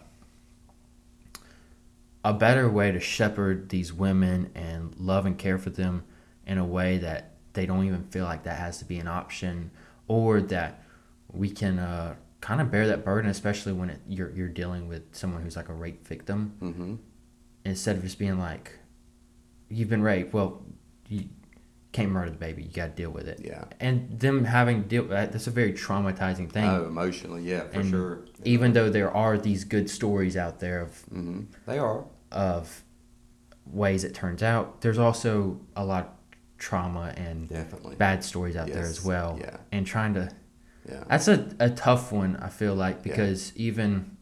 [2.29, 6.05] a better way to shepherd these women and love and care for them
[6.47, 9.71] in a way that they don't even feel like that has to be an option,
[10.09, 10.83] or that
[11.33, 15.03] we can uh, kind of bear that burden, especially when it, you're you're dealing with
[15.13, 16.95] someone who's like a rape victim, Mm-hmm.
[17.65, 18.73] instead of just being like,
[19.71, 20.63] you've been raped, well,
[21.09, 21.25] you
[21.93, 23.65] can't murder the baby, you got to deal with it, Yeah.
[23.81, 27.91] and them having to deal that's a very traumatizing thing Oh, emotionally, yeah, for and
[27.91, 28.19] sure.
[28.45, 32.05] even though there are these good stories out there of hmm They are.
[32.31, 32.85] Of
[33.67, 36.11] ways it turns out, there's also a lot of
[36.59, 37.97] trauma and Definitely.
[37.97, 39.39] bad stories out there as well.
[39.41, 39.59] yeah.
[39.73, 40.31] And trying to
[40.89, 41.05] Yeah.
[41.09, 44.17] that's a, a tough one I feel like because even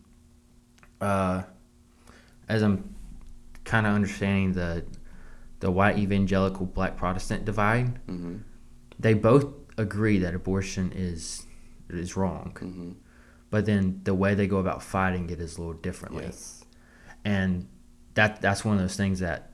[1.00, 1.42] uh
[2.48, 2.94] as I'm
[3.64, 4.84] kind of understanding the
[5.60, 8.36] the white evangelical black Protestant divide, hmm
[8.98, 9.46] they both
[9.78, 11.44] agree that abortion is
[11.88, 12.56] is wrong.
[12.58, 12.92] hmm
[13.50, 16.24] But then the way they go about fighting it is a little differently.
[16.24, 16.64] Yes.
[17.24, 17.68] and
[18.16, 19.50] that that's one of those things that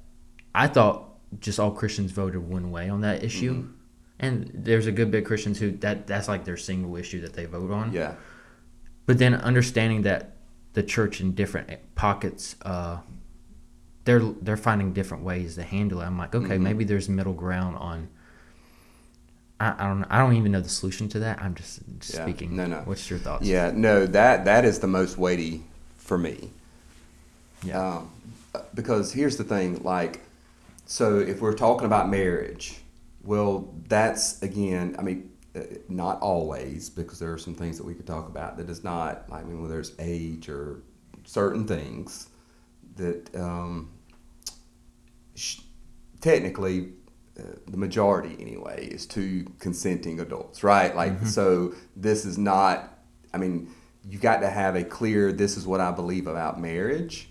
[0.55, 1.09] I thought
[1.41, 3.71] just all Christians voted one way on that issue, Mm-hmm.
[4.19, 7.35] and there's a good bit of Christians who that that's like their single issue that
[7.35, 7.93] they vote on.
[7.93, 8.15] Yeah.
[9.07, 10.37] But then understanding that
[10.75, 12.99] the church in different pockets, uh,
[14.05, 16.05] they're they're finding different ways to handle it.
[16.07, 16.61] I'm like, okay, Mhm.
[16.63, 18.09] maybe there's middle ground on.
[19.61, 21.41] I, don't I don't even know the solution to that.
[21.41, 21.81] I'm just
[22.13, 22.23] Yeah.
[22.25, 22.57] speaking.
[22.57, 22.81] No, no.
[22.85, 23.47] What's your thoughts?
[23.47, 23.71] Yeah.
[23.75, 25.63] No, that that is the most weighty
[25.99, 26.51] for me.
[27.63, 27.79] Yeah.
[27.99, 28.11] Um,
[28.75, 30.21] because here's the thing, like,
[30.87, 32.79] so if we're talking about marriage,
[33.23, 37.95] well, that's again, I mean, uh, not always, because there are some things that we
[37.95, 40.83] could talk about that is not, I mean, whether it's age or
[41.25, 42.29] certain things
[42.97, 43.91] that um,
[45.35, 45.61] sh-
[46.21, 46.93] technically
[47.39, 50.95] uh, the majority anyway is two consenting adults right?
[50.95, 52.99] Like so this is not
[53.35, 53.71] i mean
[54.09, 57.29] you got to have a clear this is what i believe about marriage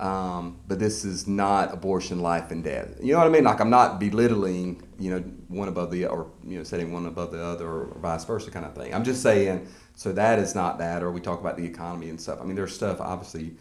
[0.00, 3.60] um, but this is not abortion life and death you know what i mean like
[3.60, 5.18] i'm not belittling you know
[5.48, 8.64] one above the or you know setting one above the other or vice versa kind
[8.64, 11.64] of thing i'm just saying so that is not that or we talk about the
[11.64, 13.54] economy and stuff i mean there's stuff obviously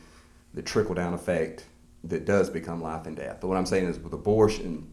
[0.53, 1.65] the trickle down effect
[2.03, 3.37] that does become life and death.
[3.41, 4.87] But what I'm saying is with abortion,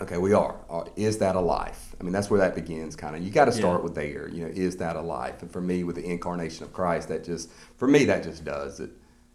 [0.00, 0.56] okay, we are.
[0.68, 1.94] Uh, Is that a life?
[1.98, 3.22] I mean, that's where that begins, kind of.
[3.22, 3.84] You got to start Yeah.
[3.84, 4.28] with there.
[4.28, 5.42] You know, is that a life?
[5.42, 8.80] And for me, with the incarnation of Christ, that just for me that just does
[8.80, 8.90] it.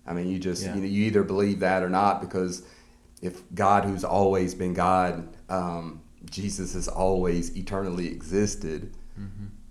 [0.06, 0.76] I mean, you just Yeah.
[0.76, 2.64] you know you either believe that or not because
[3.22, 8.93] if God, who's always been God, um, Jesus has always eternally existed,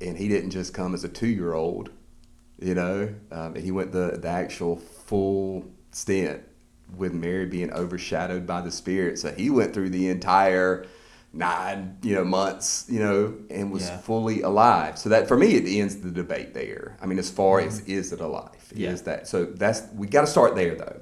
[0.00, 1.90] and He didn't just come as a two-year-old.
[2.60, 6.40] You know, um, he went the the actual full stint
[6.96, 9.18] with Mary being overshadowed by the Spirit.
[9.18, 10.86] So he went through the entire
[11.34, 13.98] nine, you know, months, you know, and was Yeah.
[13.98, 14.98] fully alive.
[14.98, 16.96] So that for me, it ends the debate there.
[17.02, 17.90] I mean, as far as mm-hmm.
[17.90, 18.72] is it alive?
[18.74, 18.90] Yeah.
[18.90, 19.44] Is that so?
[19.44, 21.00] That's we got to start there though.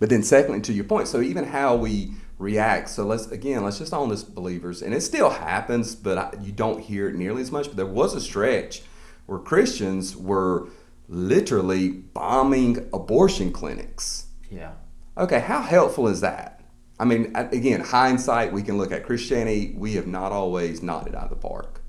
[0.00, 2.88] But then, secondly, to your point, so even how we react.
[2.88, 6.52] So let's again, let's just own this, believers, and it still happens, but I, you
[6.52, 7.66] don't hear it nearly as much.
[7.66, 8.82] But there was a stretch
[9.26, 10.68] where Christians were
[11.08, 14.26] literally bombing abortion clinics.
[14.50, 14.72] Yeah.
[15.16, 16.59] Okay, how helpful is that?
[17.00, 19.74] I mean, again, hindsight, we can look at Christianity.
[19.74, 21.80] We have not always nodded out of the park,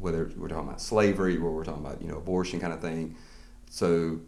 [0.00, 3.14] whether we're talking about slavery or we're talking about you know abortion kind of thing.
[3.68, 4.20] So,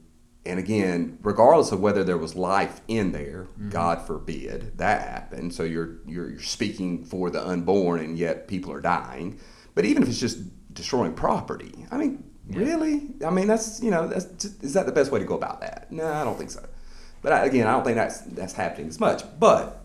[0.45, 3.71] and again, regardless of whether there was life in there, mm-hmm.
[3.71, 5.55] God forbid that happened.
[5.55, 9.41] So you're, you're you're speaking for the unborn, and yet people are dying.
[9.75, 10.39] But even if it's just
[10.75, 13.09] destroying property, I mean, really?
[13.25, 15.91] I mean, that's you know, that's is that the best way to go about that?
[15.91, 16.63] No, I don't think so.
[17.23, 19.23] But I, again, I don't think that's that's happening as much.
[19.39, 19.80] But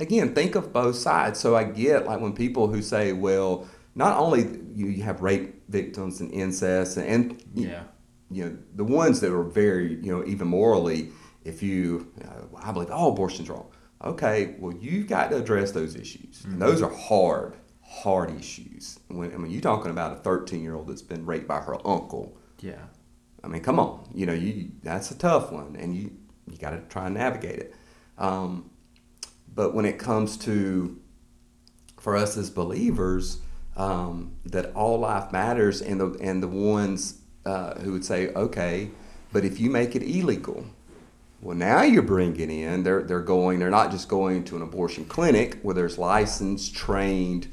[0.00, 1.38] again, think of both sides.
[1.38, 6.20] So I get like when people who say, well, not only you, have rape victims
[6.20, 7.82] and incest and, and Yeah.
[8.30, 11.10] you know the ones that are very you know even morally,
[11.44, 13.68] if you uh, I believe all abortion's wrong.
[14.02, 16.44] Okay, well you've got to address those issues.
[16.44, 18.98] And those are hard, hard issues.
[19.08, 21.76] When I mean you're talking about a 13 year old that's been raped by her
[21.86, 22.36] uncle.
[22.60, 22.84] Yeah.
[23.42, 26.12] I mean, come on, you know, you that's a tough one, and you
[26.50, 27.74] you got to try and navigate it.
[28.18, 28.70] Um,
[29.60, 30.98] but when it comes to
[31.98, 33.42] for us as believers,
[33.76, 38.90] um, that all life matters, and the and the ones uh, who would say, okay,
[39.34, 40.64] but if you make it illegal,
[41.42, 45.04] Well, now you're bringing in they're they're going they're not just going to an abortion
[45.04, 47.48] clinic where there's licensed trained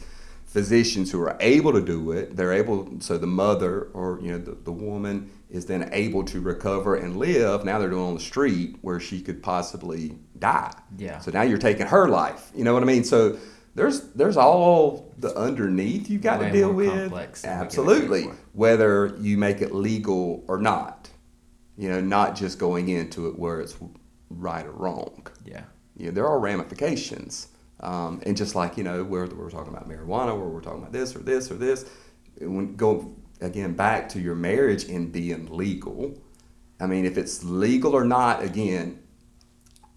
[0.58, 2.36] physicians who are able to do it.
[2.36, 6.42] They're able so the mother or you know the, the woman is then able to
[6.42, 7.64] recover and live.
[7.64, 10.74] Now they're doing on the street where she could possibly die.
[10.98, 11.20] Yeah.
[11.20, 12.50] So now you're taking her life.
[12.56, 13.04] You know what I mean?
[13.04, 13.38] So
[13.76, 16.90] there's there's all the underneath you've got Way to deal with.
[16.90, 18.24] complex than we get Absolutely.
[18.54, 21.08] Whether you make it legal or not.
[21.78, 23.78] You know, not just going into it where it's
[24.32, 25.28] right or wrong.
[25.46, 25.66] Yeah.
[25.96, 27.50] You know, there are ramifications.
[27.80, 30.94] Um, and just like, you know, where we're talking about marijuana, where we're talking about
[30.94, 31.86] this or this or this,
[32.40, 36.20] when go again back to your marriage and being legal.
[36.80, 39.04] I mean, if it's legal or not, again,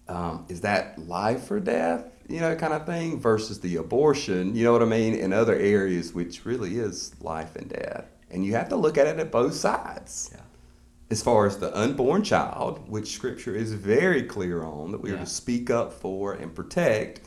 [0.07, 4.63] um, is that life or death, you know, kind of thing, versus the abortion, you
[4.63, 8.05] know what I mean, in other areas, which really is life and death.
[8.29, 10.29] And you have to look at it at both sides.
[10.33, 10.41] Yeah.
[11.09, 15.17] As far as the unborn child, which scripture is very clear on, that we are
[15.17, 17.21] to speak up for and protect,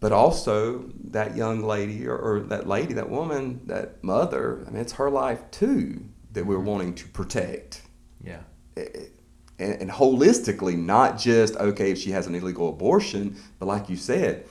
[0.00, 4.80] but also that young lady or, or that lady, that woman, that mother, I mean,
[4.80, 7.82] it's her life too that we're wanting to protect
[8.22, 8.40] Yeah.
[8.76, 9.10] and,
[9.58, 14.44] and holistically, not just okay if she has an illegal abortion, but like you said,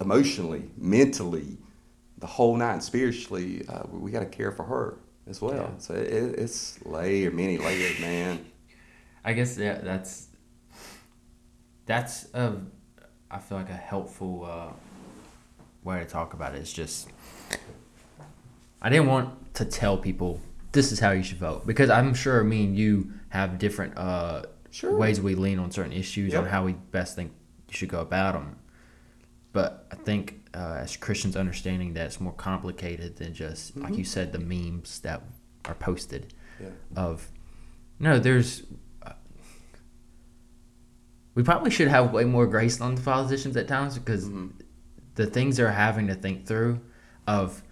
[0.00, 1.58] emotionally, mentally,
[2.18, 5.54] the whole nine, spiritually, uh, we got to care for her as well.
[5.74, 5.78] Yeah.
[5.78, 8.46] So it, it's layered, many layered, man.
[9.24, 10.28] I guess yeah, that's
[11.84, 12.54] that's a
[13.30, 14.72] I feel like a helpful uh,
[15.86, 16.58] way to talk about it.
[16.58, 17.08] It's just
[18.82, 20.40] I didn't want to tell people
[20.72, 24.42] this is how you should vote because I'm sure me and you have different uh,
[24.70, 24.94] Sure.
[24.96, 27.32] ways we lean on certain issues on how we best think
[27.68, 28.56] you should go about them.
[29.52, 34.04] But I think uh, as Christians, understanding that it's more complicated than just like you
[34.04, 35.22] said, the memes that
[35.64, 36.68] are posted Yeah.
[36.94, 37.28] of
[37.98, 38.62] no there's
[39.02, 39.12] uh,
[41.34, 44.28] we probably should have way more grace on the politicians at times because
[45.16, 46.80] the things they're having to think through
[47.26, 47.62] of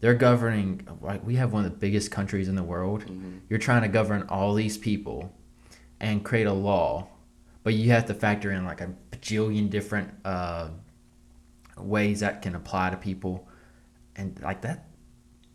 [0.00, 3.04] they're governing like we have one of the biggest countries in the world.
[3.48, 5.34] You're trying to govern all these people
[6.00, 7.08] and create a law
[7.68, 10.68] but you have to factor in like a bajillion different uh,
[11.76, 13.46] ways that can apply to people.
[14.16, 14.86] And like that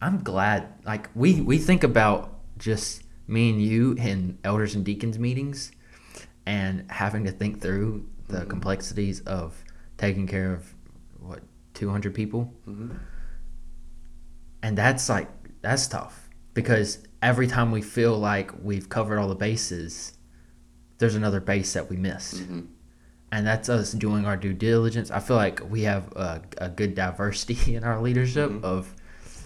[0.02, 0.68] I'm glad.
[0.86, 5.72] Like we we think about just me and you in elders and deacons meetings,
[6.46, 9.64] and having to think through the complexities of
[9.98, 10.73] taking care of
[11.74, 12.96] 200 people, mm-hmm.
[14.62, 15.30] and that's like
[15.62, 20.14] that's tough because every time we feel like we've covered all the bases,
[20.98, 22.36] there's another base that we missed.
[22.36, 22.62] Mm-hmm.
[23.32, 25.10] And that's us doing our due diligence.
[25.10, 28.66] I feel like we have a, a good diversity in our leadership mm-hmm.
[28.66, 28.94] of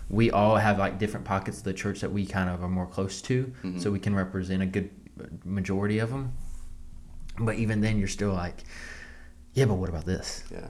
[0.10, 2.88] we all have like different pockets of the church that we kind of are more
[2.88, 4.90] close to, so we can represent a good
[5.44, 6.32] majority of them.
[7.40, 8.64] But even then, you're still like,
[9.54, 10.44] yeah, but what about this?
[10.50, 10.68] Yeah.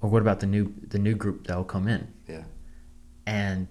[0.00, 2.12] Or what about the new the new group that'll come in?
[2.28, 2.44] Yeah.
[3.26, 3.68] And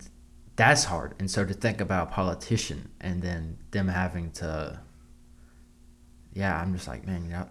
[0.56, 1.14] that's hard.
[1.20, 4.80] And so to think about a politician and then them having to,
[6.34, 7.48] yeah, I'm just like, man, you know,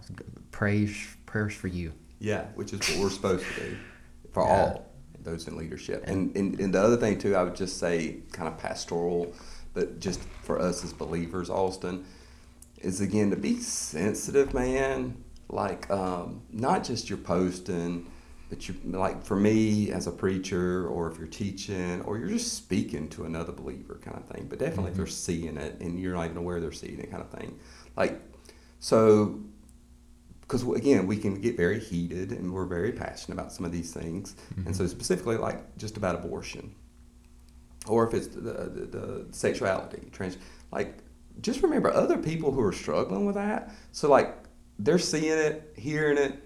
[0.51, 1.93] praise prayers for you.
[2.18, 3.77] Yeah, which is what we're supposed to do
[4.33, 4.49] for Yeah.
[4.51, 4.87] all
[5.22, 6.05] those in leadership.
[6.07, 9.33] And, and and the other thing too, I would just say, kind of pastoral,
[9.74, 12.05] but just for us as believers, Austin,
[12.79, 15.16] is again to be sensitive, man.
[15.49, 18.11] Like um, not just your posting,
[18.49, 22.55] but you like for me as a preacher, or if you're teaching, or you're just
[22.55, 24.47] speaking to another believer, kind of thing.
[24.49, 24.99] But definitely if mm-hmm.
[24.99, 27.59] they're seeing it and you're not even aware they're seeing it, kind of thing.
[27.97, 28.20] Like
[28.78, 29.40] so
[30.42, 33.92] because again we can get very heated and we're very passionate about some of these
[33.92, 34.90] things and so mm-hmm.
[34.90, 36.74] specifically like just about abortion
[37.88, 40.38] or if it's the, the, the sexuality trans
[40.70, 40.99] like
[41.40, 44.36] just remember other people who are struggling with that so like
[44.78, 46.45] they're seeing it hearing it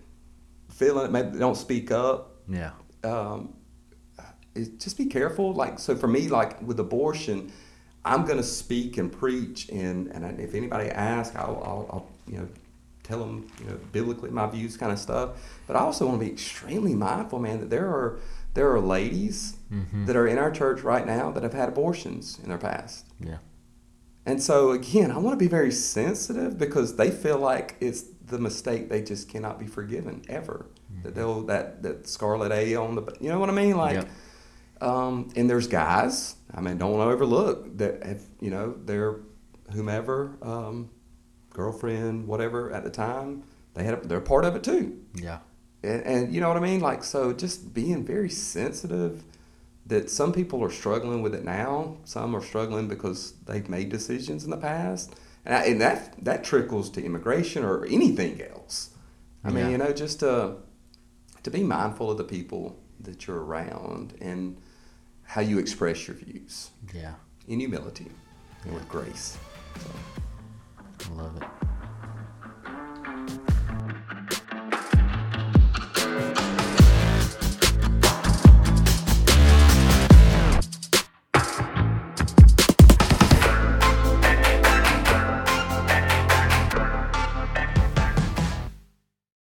[0.81, 2.19] feeling it maybe they don't speak up
[2.49, 2.73] Yeah.
[3.05, 3.55] um,
[4.55, 5.47] it, just be careful.
[5.63, 7.37] Like so, for me, like with abortion,
[8.05, 12.49] I'm gonna speak and preach, and and if anybody asks, I'll, I'll, I'll you know
[13.09, 15.29] tell them you know biblically my views, kind of stuff.
[15.69, 18.19] But I also want to be extremely mindful, man, that there are
[18.55, 19.57] there are ladies
[20.07, 23.07] that are in our church right now that have had abortions in their past.
[23.21, 23.39] Yeah.
[24.27, 28.39] And so again, I want to be very sensitive because they feel like it's the
[28.39, 30.67] mistake they just cannot be forgiven ever.
[31.03, 33.95] That they'll that that scarlet A on the you know what I mean like.
[33.95, 34.09] Yep.
[34.81, 36.37] Um, and there's guys.
[36.55, 38.03] I mean, don't overlook that.
[38.05, 39.21] Have, you know, their
[39.73, 40.91] whomever, um,
[41.51, 43.95] girlfriend, whatever at the time, they had.
[43.95, 45.01] A, they're part of it too.
[45.15, 45.41] Yeah.
[45.83, 46.81] And, and you know what I mean?
[46.81, 49.23] Like, so just being very sensitive
[49.87, 51.97] that some people are struggling with it now.
[52.05, 55.15] Some are struggling because they've made decisions in the past.
[55.45, 58.91] And, I, and that that trickles to immigration or anything else.
[59.45, 59.71] I mean, Yeah.
[59.71, 60.57] you know, just to
[61.43, 64.59] to be mindful of the people that you're around and
[65.23, 67.15] how you express your views Yeah.
[67.49, 68.11] in humility
[68.65, 69.39] and with grace.
[69.79, 69.91] So.
[71.11, 71.49] I love it.